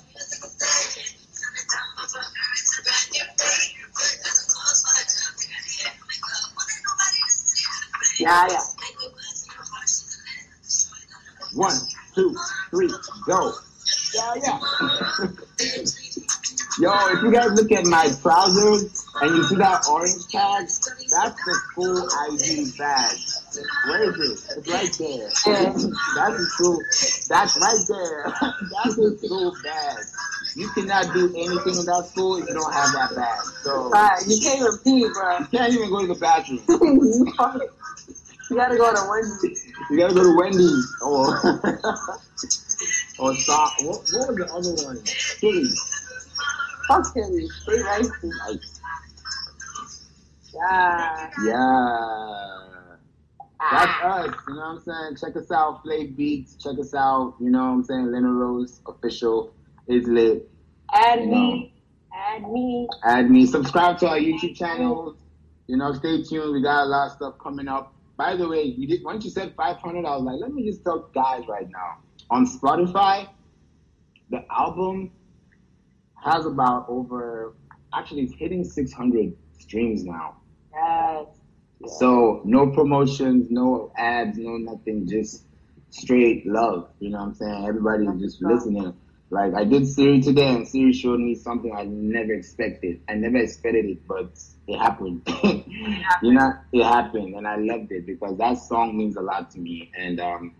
Yeah, 8.18 8.46
yeah. 8.50 8.60
One, 11.54 11.76
two, 12.14 12.36
three, 12.70 12.92
go. 13.26 13.52
Yeah, 14.14 14.34
yeah. 14.42 14.60
Yo, 16.80 16.92
if 17.12 17.22
you 17.22 17.30
guys 17.30 17.50
look 17.52 17.72
at 17.72 17.84
my 17.86 18.08
trousers 18.22 19.04
and 19.20 19.36
you 19.36 19.44
see 19.44 19.56
that 19.56 19.86
orange 19.86 20.26
tag, 20.30 20.64
that's 20.64 21.44
the 21.44 21.60
full 21.74 22.08
ID 22.30 22.72
badge. 22.78 23.18
Where 23.86 24.02
is 24.02 24.18
it? 24.18 24.58
It's 24.58 24.68
right 24.68 24.92
there. 24.98 25.28
That's 26.14 26.36
the 26.36 26.46
true. 26.56 26.78
That's 27.28 27.58
right 27.60 27.84
there. 27.88 28.24
That's 28.84 28.96
the 28.96 29.18
school 29.22 29.54
badge. 29.62 30.06
You 30.56 30.68
cannot 30.70 31.12
do 31.14 31.28
anything 31.36 31.76
in 31.78 31.84
that 31.86 32.06
school 32.10 32.36
if 32.36 32.48
you 32.48 32.54
don't 32.54 32.72
have 32.72 32.92
that 32.92 33.14
badge. 33.14 33.44
So 33.62 33.84
Alright, 33.86 34.26
you 34.26 34.40
can't 34.40 34.60
even 34.60 34.78
pee, 34.84 35.08
bro. 35.12 35.38
you 35.38 35.46
can't 35.46 35.72
even 35.72 35.90
go 35.90 36.00
to 36.00 36.06
the 36.08 36.14
bathroom. 36.20 36.60
you 38.50 38.56
gotta 38.56 38.76
go 38.76 38.92
to 38.92 39.08
Wendy's. 39.08 39.72
You 39.90 39.96
gotta 39.98 40.14
go 40.14 40.22
to 40.24 40.36
Wendy's 40.36 40.96
or 41.02 41.38
or 43.18 43.34
stop. 43.36 43.72
What, 43.82 44.02
what 44.12 44.28
was 44.28 44.36
the 44.36 44.46
other 44.52 44.74
one? 44.86 45.02
Kitty. 45.04 45.64
Fuck 46.88 47.14
him. 47.14 47.48
Stay. 47.62 47.82
Like, 47.82 48.60
Yeah. 50.52 51.30
yeah. 51.44 52.69
That's 53.60 54.04
us, 54.04 54.34
you 54.48 54.54
know 54.54 54.60
what 54.60 54.66
I'm 54.66 54.80
saying? 54.80 55.16
Check 55.20 55.36
us 55.36 55.50
out, 55.50 55.84
Flav 55.84 56.16
Beats. 56.16 56.56
Check 56.56 56.78
us 56.78 56.94
out, 56.94 57.34
you 57.40 57.50
know 57.50 57.58
what 57.58 57.70
I'm 57.70 57.84
saying? 57.84 58.10
Lena 58.10 58.32
Rose 58.32 58.80
official 58.86 59.52
is 59.86 60.06
lit. 60.06 60.50
Add 60.92 61.20
You 61.20 61.26
me. 61.26 61.74
Add 62.12 62.42
me. 62.50 62.88
Add 63.04 63.30
me, 63.30 63.46
subscribe 63.46 63.98
to 63.98 64.08
our 64.08 64.18
YouTube 64.18 64.56
channel. 64.56 65.16
You 65.66 65.76
know, 65.76 65.92
stay 65.92 66.22
tuned. 66.22 66.52
We 66.52 66.62
got 66.62 66.84
a 66.84 66.86
lot 66.86 67.06
of 67.06 67.12
stuff 67.12 67.34
coming 67.38 67.68
up. 67.68 67.94
By 68.16 68.34
the 68.34 68.48
way, 68.48 68.62
you 68.62 68.86
did 68.88 69.04
once 69.04 69.24
you 69.24 69.30
said 69.30 69.54
500, 69.56 70.04
I 70.04 70.16
was 70.16 70.24
like, 70.24 70.40
let 70.40 70.52
me 70.52 70.64
just 70.64 70.82
tell 70.82 71.10
guys 71.14 71.44
right 71.48 71.68
now. 71.70 71.98
On 72.30 72.46
Spotify, 72.46 73.28
the 74.30 74.44
album 74.50 75.10
has 76.22 76.44
about 76.44 76.86
over, 76.88 77.54
actually, 77.94 78.22
it's 78.22 78.34
hitting 78.34 78.64
600 78.64 79.34
streams 79.58 80.04
now. 80.04 80.36
Yes. 80.72 81.09
So 81.98 82.42
no 82.44 82.68
promotions, 82.68 83.50
no 83.50 83.92
ads, 83.96 84.38
no 84.38 84.56
nothing, 84.56 85.08
just 85.08 85.44
straight 85.90 86.46
love. 86.46 86.88
You 87.00 87.10
know 87.10 87.18
what 87.18 87.24
I'm 87.28 87.34
saying? 87.34 87.66
Everybody's 87.66 88.20
just 88.20 88.42
listening. 88.42 88.94
Like 89.30 89.54
I 89.54 89.64
did 89.64 89.86
Siri 89.86 90.20
today, 90.20 90.48
and 90.48 90.66
Siri 90.66 90.92
showed 90.92 91.20
me 91.20 91.34
something 91.34 91.72
I 91.74 91.84
never 91.84 92.32
expected. 92.32 93.00
I 93.08 93.14
never 93.14 93.36
expected 93.36 93.84
it, 93.84 94.06
but 94.06 94.30
it 94.66 94.78
happened. 94.78 95.22
you 96.22 96.32
know, 96.32 96.52
it 96.72 96.82
happened, 96.82 97.36
and 97.36 97.46
I 97.46 97.56
loved 97.56 97.92
it 97.92 98.06
because 98.06 98.36
that 98.38 98.54
song 98.58 98.96
means 98.96 99.16
a 99.16 99.20
lot 99.20 99.50
to 99.52 99.58
me. 99.60 99.90
And 99.96 100.18
um, 100.20 100.54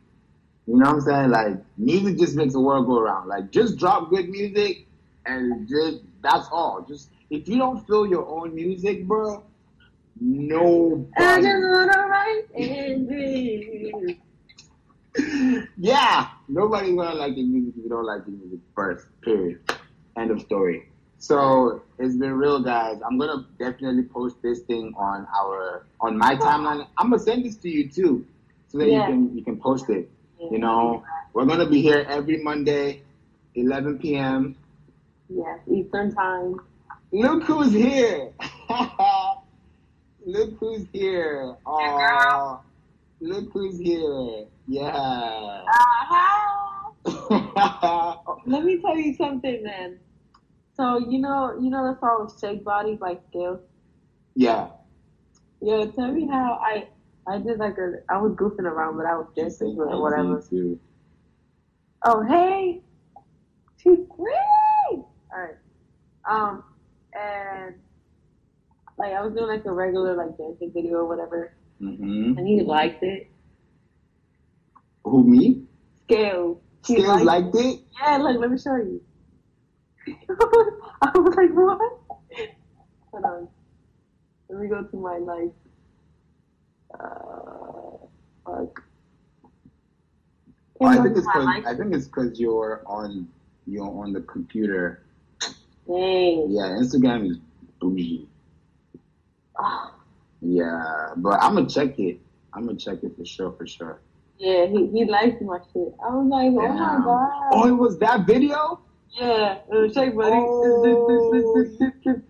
you 0.67 0.77
know 0.77 0.87
what 0.87 0.95
I'm 0.97 1.01
saying? 1.01 1.31
Like 1.31 1.65
music 1.77 2.19
just 2.19 2.37
makes 2.37 2.53
the 2.53 2.61
world 2.61 2.87
go 2.87 2.99
around. 2.99 3.29
Like 3.29 3.51
just 3.51 3.77
drop 3.77 4.11
good 4.11 4.29
music, 4.29 4.87
and 5.27 5.69
just 5.69 6.03
that's 6.23 6.49
all. 6.53 6.85
Just 6.89 7.11
if 7.29 7.49
you 7.49 7.59
don't 7.59 7.85
feel 7.89 8.07
your 8.07 8.27
own 8.29 8.55
music, 8.55 9.05
bro, 9.05 9.43
no. 10.21 11.09
I 11.17 11.41
just 11.41 11.65
wanna 11.65 12.07
write 12.09 12.45
and 12.55 14.17
yeah, 15.77 16.29
nobody's 16.49 16.95
gonna 16.95 17.15
like 17.15 17.37
your 17.37 17.47
music 17.47 17.75
if 17.77 17.85
you 17.85 17.89
don't 17.89 18.05
like 18.05 18.23
your 18.27 18.37
music 18.37 18.61
first. 18.75 19.07
Period. 19.23 19.61
End 20.17 20.31
of 20.31 20.41
story. 20.41 20.89
So 21.19 21.83
it's 21.99 22.17
been 22.17 22.33
real, 22.33 22.61
guys. 22.63 22.99
I'm 23.07 23.19
gonna 23.19 23.47
definitely 23.59 24.05
post 24.05 24.37
this 24.43 24.61
thing 24.61 24.95
on 24.97 25.27
our 25.39 25.85
on 26.01 26.17
my 26.17 26.37
timeline. 26.37 26.87
I'm 26.97 27.11
gonna 27.11 27.23
send 27.23 27.45
this 27.45 27.57
to 27.57 27.69
you 27.69 27.89
too, 27.89 28.27
so 28.69 28.79
that 28.79 28.89
Yeah. 28.89 29.01
you 29.01 29.13
can 29.13 29.37
you 29.39 29.45
can 29.45 29.57
post 29.59 29.91
it. 29.91 30.11
You 30.51 30.59
know, 30.59 31.03
we're 31.35 31.45
gonna 31.45 31.69
be 31.69 31.83
here 31.83 32.07
every 32.09 32.43
Monday, 32.43 33.03
11 33.55 33.99
p.m. 33.99 34.57
Yes, 35.29 35.59
Eastern 35.71 36.15
time. 36.15 36.61
Look 37.13 37.43
who's 37.45 37.73
here! 37.73 38.31
Look 40.27 40.59
who's 40.59 40.87
here! 40.93 41.57
Oh, 41.65 42.61
look 43.21 43.51
who's 43.53 43.79
here! 43.79 44.47
Yeah. 44.67 45.63
Uh-huh. 47.07 48.17
Let 48.47 48.65
me 48.65 48.81
tell 48.81 48.97
you 48.97 49.15
something, 49.15 49.63
man. 49.63 49.99
So 50.77 50.99
you 50.99 51.19
know, 51.19 51.59
you 51.61 51.71
know 51.71 51.93
the 51.93 51.99
song 52.01 52.33
"Shake 52.41 52.65
Body" 52.65 52.97
by 52.97 53.17
Skales. 53.17 53.61
yeah. 54.35 54.69
Yo, 55.63 55.91
tell 55.91 56.11
me 56.13 56.27
how 56.27 56.59
I 56.63 56.89
I 57.27 57.39
did 57.39 57.59
like 57.59 57.77
a 57.79 58.01
I 58.09 58.19
was 58.19 58.33
goofing 58.33 58.61
around, 58.61 58.97
but 58.97 59.07
I 59.07 59.15
was 59.17 59.27
dancing 59.37 59.77
or 59.79 60.01
whatever. 60.01 60.43
Oh 62.05 62.23
hey, 62.23 62.83
she's 63.77 63.99
great. 64.17 64.37
All 64.93 65.07
right. 65.33 65.57
Um, 66.29 66.65
and 67.15 67.75
like 69.01 69.13
I 69.15 69.23
was 69.23 69.33
doing 69.33 69.47
like 69.49 69.65
a 69.65 69.73
regular 69.73 70.15
like 70.15 70.37
dancing 70.37 70.71
video 70.73 70.99
or 70.99 71.07
whatever, 71.09 71.53
Mm-hmm. 71.81 72.37
and 72.39 72.47
he 72.47 72.61
liked 72.63 73.03
it. 73.03 73.31
Who 75.05 75.25
me? 75.25 75.63
Skales. 76.09 76.59
He 76.87 76.97
Skales 76.97 77.25
liked 77.25 77.55
liked 77.55 77.57
it. 77.57 77.81
Yeah, 78.01 78.17
look, 78.19 78.39
let 78.39 78.51
me 78.51 78.59
show 78.59 78.77
you. 78.77 79.01
I 81.03 81.11
was 81.15 81.35
like, 81.37 81.51
what? 81.53 82.49
Hold 83.11 83.25
on. 83.25 83.49
Let 84.51 84.61
me 84.61 84.69
go 84.69 84.83
to 84.83 84.97
my 84.97 85.17
like. 85.19 85.53
Uh, 86.93 87.97
fuck. 88.45 88.83
Oh, 90.83 90.87
I 90.87 90.97
think 91.03 91.17
it's 91.17 91.21
to 91.21 91.25
my 91.27 91.33
cause 91.33 91.45
like- 91.45 91.67
I 91.67 91.77
think 91.77 91.95
it's 91.95 92.07
because 92.07 92.39
you're 92.41 92.83
on 92.87 93.29
you're 93.67 93.87
on 93.89 94.13
the 94.13 94.21
computer. 94.23 95.03
Dang. 95.87 96.47
Yeah, 96.51 96.77
Instagram 96.81 97.31
is 97.31 97.39
bougie. 97.81 98.29
Ah, 99.63 99.93
Yeah, 100.41 101.11
but 101.17 101.39
I'm 101.43 101.55
gonna 101.55 101.69
check 101.69 101.99
it. 101.99 102.19
I'm 102.55 102.67
gonna 102.67 102.79
check 102.79 103.03
it 103.03 103.17
for 103.17 103.25
sure, 103.25 103.53
for 103.53 103.67
sure. 103.67 104.01
yeah, 104.39 104.67
he, 104.67 104.87
he 104.89 105.05
liked 105.05 105.43
my 105.43 105.59
shit. 105.73 105.95
I 106.03 106.09
was 106.15 106.27
like, 106.29 106.53
oh 106.53 106.63
Damn. 106.63 106.79
my 106.79 107.01
god. 107.05 107.51
Oh, 107.53 107.69
it 107.69 107.73
was 107.73 107.99
that 107.99 108.27
video? 108.27 108.81
Yeah, 109.11 109.59
it 109.71 109.75
was 109.75 109.93
shake 109.93 110.17
buddy. 110.17 110.37
Oh. 110.37 111.67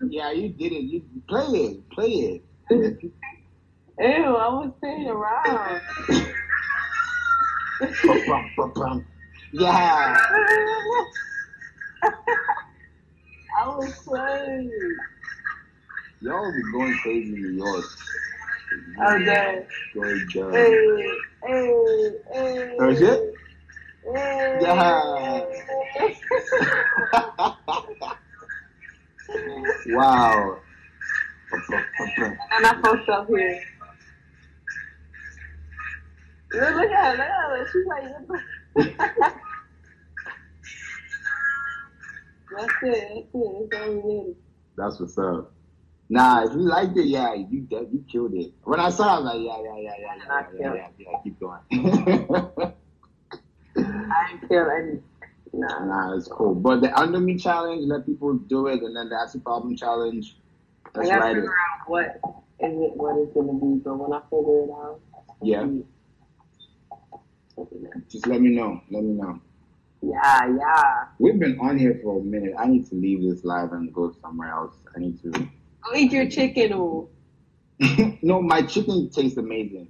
Yeah, 0.09 0.31
you 0.31 0.49
did 0.49 0.71
it. 0.73 0.83
You 0.83 1.03
play 1.29 1.45
it, 1.45 1.89
play 1.89 2.11
it. 2.11 2.43
Ew, 3.99 3.99
I 3.99 4.49
was 4.49 4.71
playing 4.79 5.07
around. 5.07 5.81
Yeah. 9.53 10.17
I 16.31 16.33
was. 16.33 16.41
Y'all 16.43 16.51
be 16.51 16.61
going 16.71 16.97
crazy 17.03 17.33
in 17.33 17.41
New 17.41 17.57
York. 17.57 17.85
Good 19.93 20.29
job. 20.29 20.53
Hey, 20.53 21.19
hey, 21.43 22.11
hey. 22.33 22.77
Oh, 22.79 22.95
shit? 22.95 23.35
Hey. 24.15 24.59
Yeah. 24.61 25.45
wow. 29.95 30.61
and 32.21 32.65
I 32.65 32.81
fucked 32.81 33.09
up 33.09 33.27
here. 33.27 33.59
Look 36.53 36.75
look 36.75 36.91
at 36.91 37.05
her, 37.05 37.11
look 37.11 37.27
at 37.27 37.49
her. 37.49 37.67
She's 37.71 37.85
like, 37.87 38.03
that's 42.55 42.73
it, 42.83 43.27
that's 43.33 43.33
it. 43.33 43.69
That's 43.71 43.83
all 43.83 43.89
we 43.91 44.13
need. 44.13 44.35
That's 44.77 44.99
what's 44.99 45.17
up. 45.17 45.53
Nah, 46.11 46.43
if 46.43 46.51
you 46.51 46.59
liked 46.59 46.97
it, 46.97 47.05
yeah, 47.05 47.33
you 47.35 47.65
you 47.71 48.03
killed 48.11 48.33
it. 48.33 48.51
When 48.65 48.81
I 48.81 48.89
saw 48.89 49.05
it, 49.05 49.11
I 49.11 49.19
was 49.19 49.25
like, 49.27 49.39
yeah, 49.39 49.63
yeah, 49.63 49.77
yeah, 49.77 49.95
yeah, 49.97 50.15
yeah, 50.27 50.47
yeah, 50.59 50.73
yeah, 50.75 50.87
yeah, 50.99 51.19
keep 51.23 51.39
going. 51.39 51.61
I 53.77 54.27
didn't 54.27 54.49
feel 54.49 54.69
any. 54.69 54.99
Nah. 55.53 55.85
nah, 55.85 56.17
it's 56.17 56.27
cool. 56.27 56.53
But 56.53 56.81
the 56.81 56.93
under 56.99 57.17
me 57.21 57.37
challenge, 57.37 57.85
let 57.87 58.05
people 58.05 58.33
do 58.33 58.67
it, 58.67 58.81
and 58.81 58.93
then 58.93 59.07
the 59.07 59.15
acid 59.15 59.45
problem 59.45 59.77
challenge, 59.77 60.35
I 60.93 60.99
let's 60.99 61.09
gotta 61.11 61.21
write 61.21 61.35
figure 61.35 61.49
out 61.49 61.89
what 61.89 62.05
is 62.59 62.81
it, 62.81 62.91
what 62.97 63.15
it's 63.17 63.33
gonna 63.33 63.53
be. 63.53 63.79
But 63.81 63.95
when 63.97 64.11
I 64.11 64.19
figure 64.29 64.63
it 64.65 64.69
out, 64.69 64.99
Yeah. 65.41 65.63
be- 65.63 65.85
I'll 67.57 67.65
be 67.65 67.77
there. 67.83 68.03
Just 68.09 68.27
let 68.27 68.41
me 68.41 68.49
know. 68.49 68.81
Let 68.89 69.05
me 69.05 69.13
know. 69.13 69.39
Yeah, 70.01 70.57
yeah. 70.57 71.05
We've 71.19 71.39
been 71.39 71.57
on 71.61 71.77
here 71.77 72.01
for 72.03 72.19
a 72.19 72.21
minute. 72.21 72.53
I 72.59 72.67
need 72.67 72.89
to 72.89 72.95
leave 72.95 73.21
this 73.21 73.45
live 73.45 73.71
and 73.71 73.93
go 73.93 74.11
somewhere 74.21 74.49
else. 74.49 74.75
I 74.93 74.99
need 74.99 75.21
to. 75.23 75.31
Go 75.83 75.95
eat 75.95 76.11
your 76.11 76.29
chicken 76.29 76.73
or 76.73 77.07
no, 78.21 78.41
my 78.41 78.61
chicken 78.61 79.09
tastes 79.09 79.37
amazing. 79.37 79.89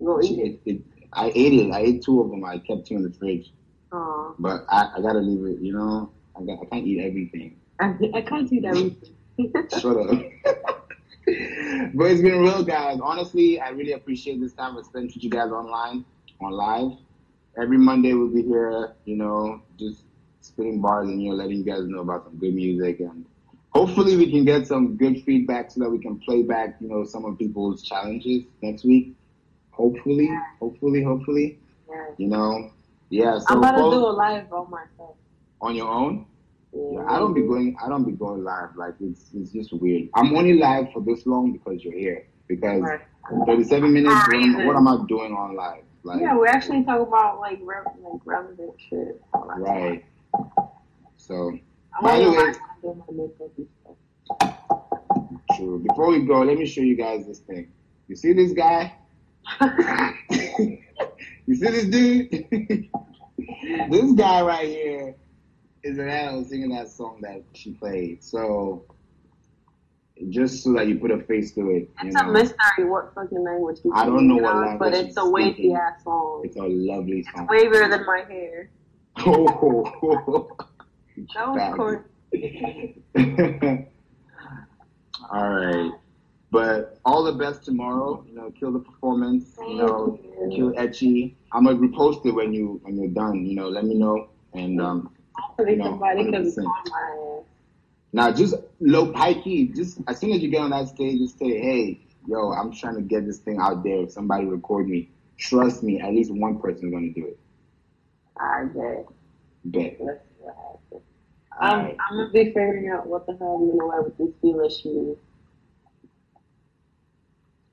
eat 0.00 0.38
it. 0.38 0.60
It, 0.64 0.76
it, 0.76 0.82
I 1.12 1.32
ate 1.34 1.52
it. 1.52 1.70
I 1.70 1.80
ate 1.80 2.02
two 2.02 2.20
of 2.20 2.30
them. 2.30 2.44
I 2.44 2.58
kept 2.58 2.86
two 2.86 2.96
in 2.96 3.02
the 3.02 3.10
fridge, 3.10 3.52
Aw. 3.92 4.32
but 4.38 4.64
I, 4.68 4.92
I 4.96 5.00
gotta 5.02 5.18
leave 5.18 5.44
it. 5.44 5.62
You 5.62 5.74
know, 5.74 6.10
I 6.36 6.42
got, 6.42 6.58
I 6.62 6.64
can't 6.66 6.86
eat 6.86 7.00
everything. 7.04 7.56
I, 7.80 7.94
I 8.14 8.20
can't 8.22 8.48
do 8.48 8.60
that. 8.62 9.70
Shut 9.80 9.96
up. 9.96 10.08
but 11.94 12.06
it's 12.06 12.22
been 12.22 12.40
real, 12.40 12.62
guys. 12.62 12.98
Honestly, 13.02 13.60
I 13.60 13.70
really 13.70 13.92
appreciate 13.92 14.40
this 14.40 14.52
time 14.52 14.78
I 14.78 14.82
spent 14.82 15.14
with 15.14 15.22
you 15.22 15.30
guys 15.30 15.50
online, 15.50 16.04
on 16.40 16.52
live. 16.52 16.92
Every 17.60 17.78
Monday 17.78 18.14
we'll 18.14 18.28
be 18.28 18.42
here, 18.42 18.94
you 19.04 19.16
know, 19.16 19.60
just 19.78 20.04
spitting 20.40 20.80
bars 20.80 21.08
and 21.08 21.22
you 21.22 21.30
know, 21.30 21.36
letting 21.36 21.58
you 21.58 21.64
guys 21.64 21.82
know 21.84 22.00
about 22.00 22.24
some 22.24 22.38
good 22.38 22.54
music 22.54 23.00
and 23.00 23.26
hopefully 23.70 24.16
we 24.16 24.30
can 24.30 24.44
get 24.44 24.66
some 24.66 24.96
good 24.96 25.22
feedback 25.24 25.70
so 25.70 25.80
that 25.80 25.90
we 25.90 25.98
can 25.98 26.18
play 26.20 26.42
back, 26.42 26.76
you 26.80 26.88
know, 26.88 27.04
some 27.04 27.24
of 27.24 27.38
people's 27.38 27.82
challenges 27.82 28.44
next 28.62 28.84
week. 28.84 29.14
Hopefully, 29.70 30.28
hopefully, 30.58 31.02
hopefully, 31.02 31.58
yeah. 31.88 32.06
you 32.18 32.26
know. 32.28 32.70
Yeah, 33.08 33.38
so 33.38 33.46
I'm 33.48 33.58
about 33.58 33.76
to 33.76 33.90
do 33.90 34.06
a 34.06 34.12
live 34.12 34.52
on 34.52 34.70
myself. 34.70 35.16
on 35.60 35.74
your 35.74 35.88
own. 35.88 36.26
Yeah. 36.72 36.80
Yeah, 36.92 37.04
I 37.08 37.18
don't 37.18 37.34
be 37.34 37.40
going. 37.40 37.76
I 37.84 37.88
don't 37.88 38.04
be 38.04 38.12
going 38.12 38.44
live. 38.44 38.76
Like 38.76 38.94
it's 39.00 39.30
it's 39.34 39.50
just 39.50 39.72
weird. 39.72 40.08
I'm 40.14 40.36
only 40.36 40.54
live 40.54 40.92
for 40.92 41.02
this 41.02 41.26
long 41.26 41.52
because 41.52 41.82
you're 41.82 41.98
here. 41.98 42.26
Because 42.46 42.82
Right. 42.82 43.00
37 43.46 43.92
minutes. 43.92 44.14
What 44.14 44.34
am, 44.34 44.66
what 44.66 44.76
am 44.76 44.88
I 44.88 45.04
doing 45.08 45.32
on 45.32 45.56
live? 45.56 45.82
Like 46.04 46.20
Yeah, 46.20 46.36
we're 46.36 46.46
actually 46.46 46.84
talk 46.84 47.06
about 47.06 47.40
like 47.40 47.58
re- 47.62 47.76
like 48.02 48.20
relevant 48.24 48.72
shit. 48.88 49.20
right. 49.34 50.04
So 51.16 51.58
By 52.02 52.18
the 52.18 52.30
way- 52.30 52.36
live 52.36 52.56
when 52.56 52.56
I 52.56 52.80
do 52.82 53.04
my 53.08 53.22
makeup 53.22 53.52
and 53.58 53.68
stuff. 53.82 55.56
true. 55.56 55.78
Before 55.86 56.08
we 56.10 56.20
go, 56.24 56.40
let 56.42 56.56
me 56.58 56.66
show 56.66 56.80
you 56.80 56.96
guys 56.96 57.26
this 57.26 57.40
thing. 57.40 57.70
You 58.08 58.16
see 58.16 58.32
this 58.32 58.52
guy? 58.52 58.94
you 59.60 61.54
see 61.54 61.70
this 61.70 61.84
dude? 61.86 62.30
this 63.90 64.12
guy 64.12 64.40
right 64.42 64.68
here 64.68 65.14
is 65.82 65.98
an 65.98 66.08
animal 66.08 66.44
singing 66.44 66.70
that 66.70 66.88
song 66.90 67.18
that 67.22 67.42
she 67.54 67.72
played. 67.72 68.22
So 68.22 68.84
just 70.28 70.62
so 70.62 70.72
that 70.74 70.86
you 70.86 70.98
put 70.98 71.10
a 71.10 71.18
face 71.18 71.52
to 71.52 71.60
it, 71.70 71.88
you 72.02 72.08
It's 72.08 72.14
know. 72.14 72.28
a 72.28 72.32
mystery 72.32 72.84
what 72.84 73.14
fucking 73.14 73.42
language 73.42 73.78
he's 73.82 73.92
I 73.94 74.04
don't 74.04 74.28
know 74.28 74.36
what 74.36 74.56
language 74.56 74.78
but 74.78 74.92
it's 74.94 75.16
a 75.16 75.28
wavy 75.28 75.72
ass 75.72 76.04
song. 76.04 76.42
It's 76.44 76.56
a 76.56 76.62
lovely 76.62 77.24
song. 77.34 77.46
Wavier 77.48 77.88
than 77.88 78.04
my 78.06 78.24
hair. 78.28 78.70
Oh, 79.26 80.56
That 81.34 81.48
was 81.48 81.76
corny. 81.76 82.96
all 85.32 85.50
right, 85.50 85.90
but 86.50 86.98
all 87.04 87.24
the 87.24 87.32
best 87.32 87.64
tomorrow. 87.64 88.24
You 88.28 88.34
know, 88.34 88.50
kill 88.58 88.72
the 88.72 88.78
performance. 88.80 89.56
You 89.60 89.74
know, 89.76 90.18
kill 90.54 90.72
Etchy. 90.72 91.34
I'm 91.52 91.64
gonna 91.64 91.78
repost 91.78 92.24
it 92.26 92.32
when 92.32 92.52
you 92.52 92.80
when 92.82 92.96
you're 92.96 93.08
done. 93.08 93.46
You 93.46 93.54
know, 93.56 93.68
let 93.68 93.84
me 93.84 93.94
know. 93.94 94.28
And 94.54 94.80
um, 94.80 95.10
Hopefully 95.36 95.76
No, 95.76 95.84
somebody 95.84 96.24
can 96.30 96.44
100%. 96.44 96.54
call 96.56 96.82
my 96.90 97.38
ass. 97.40 97.44
now 98.12 98.32
just 98.32 98.54
low 98.80 99.12
high 99.12 99.34
key. 99.34 99.66
Just 99.68 99.98
as 100.08 100.18
soon 100.18 100.32
as 100.32 100.42
you 100.42 100.48
get 100.48 100.60
on 100.60 100.70
that 100.70 100.88
stage, 100.88 101.18
just 101.18 101.38
say, 101.38 101.58
"Hey, 101.60 102.00
yo, 102.26 102.52
I'm 102.52 102.72
trying 102.72 102.96
to 102.96 103.02
get 103.02 103.26
this 103.26 103.38
thing 103.38 103.58
out 103.60 103.82
there. 103.84 104.02
If 104.02 104.12
somebody 104.12 104.46
record 104.46 104.88
me, 104.88 105.08
trust 105.38 105.82
me, 105.82 106.00
at 106.00 106.12
least 106.12 106.30
one 106.32 106.58
person's 106.60 106.92
gonna 106.92 107.10
do 107.12 107.26
it. 107.26 107.38
I 108.38 108.64
bet. 108.64 109.06
Bet. 109.64 109.96
Let's 110.00 110.24
see 110.24 110.34
what 110.40 110.56
happens. 110.56 111.02
All 111.49 111.49
I'm, 111.60 111.84
right. 111.84 111.96
I'm 112.10 112.16
gonna 112.16 112.30
be 112.32 112.44
figuring 112.46 112.88
out 112.88 113.06
what 113.06 113.26
the 113.26 113.36
hell 113.38 113.56
I'm 113.60 113.70
gonna 113.70 113.86
wear 113.86 114.02
with 114.02 114.16
this 114.18 114.80
shoes. 114.82 115.16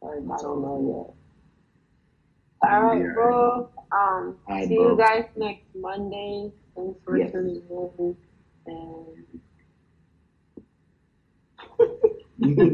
Sorry, 0.01 0.19
I 0.19 0.41
don't 0.41 0.61
know 0.61 1.15
yet. 2.63 2.71
All 2.71 2.81
right, 2.81 3.13
bro. 3.13 3.69
Um, 3.91 4.35
see 4.67 4.75
bro. 4.75 4.91
you 4.91 4.97
guys 4.97 5.25
next 5.37 5.63
Monday. 5.75 6.51
Thanks 6.75 6.99
for 7.03 7.17
Yes. 7.17 7.31
tuning 7.31 7.61
in. 7.69 8.15
And 8.67 9.41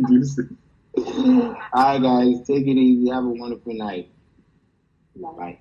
Deuces. 0.07 0.51
All 0.97 1.55
right, 1.74 2.01
guys, 2.01 2.45
take 2.47 2.68
it 2.68 2.78
easy. 2.78 3.09
Have 3.09 3.26
a 3.26 3.30
wonderful 3.30 3.74
night. 3.74 4.09
bye. 5.16 5.30
Bye. 5.38 5.59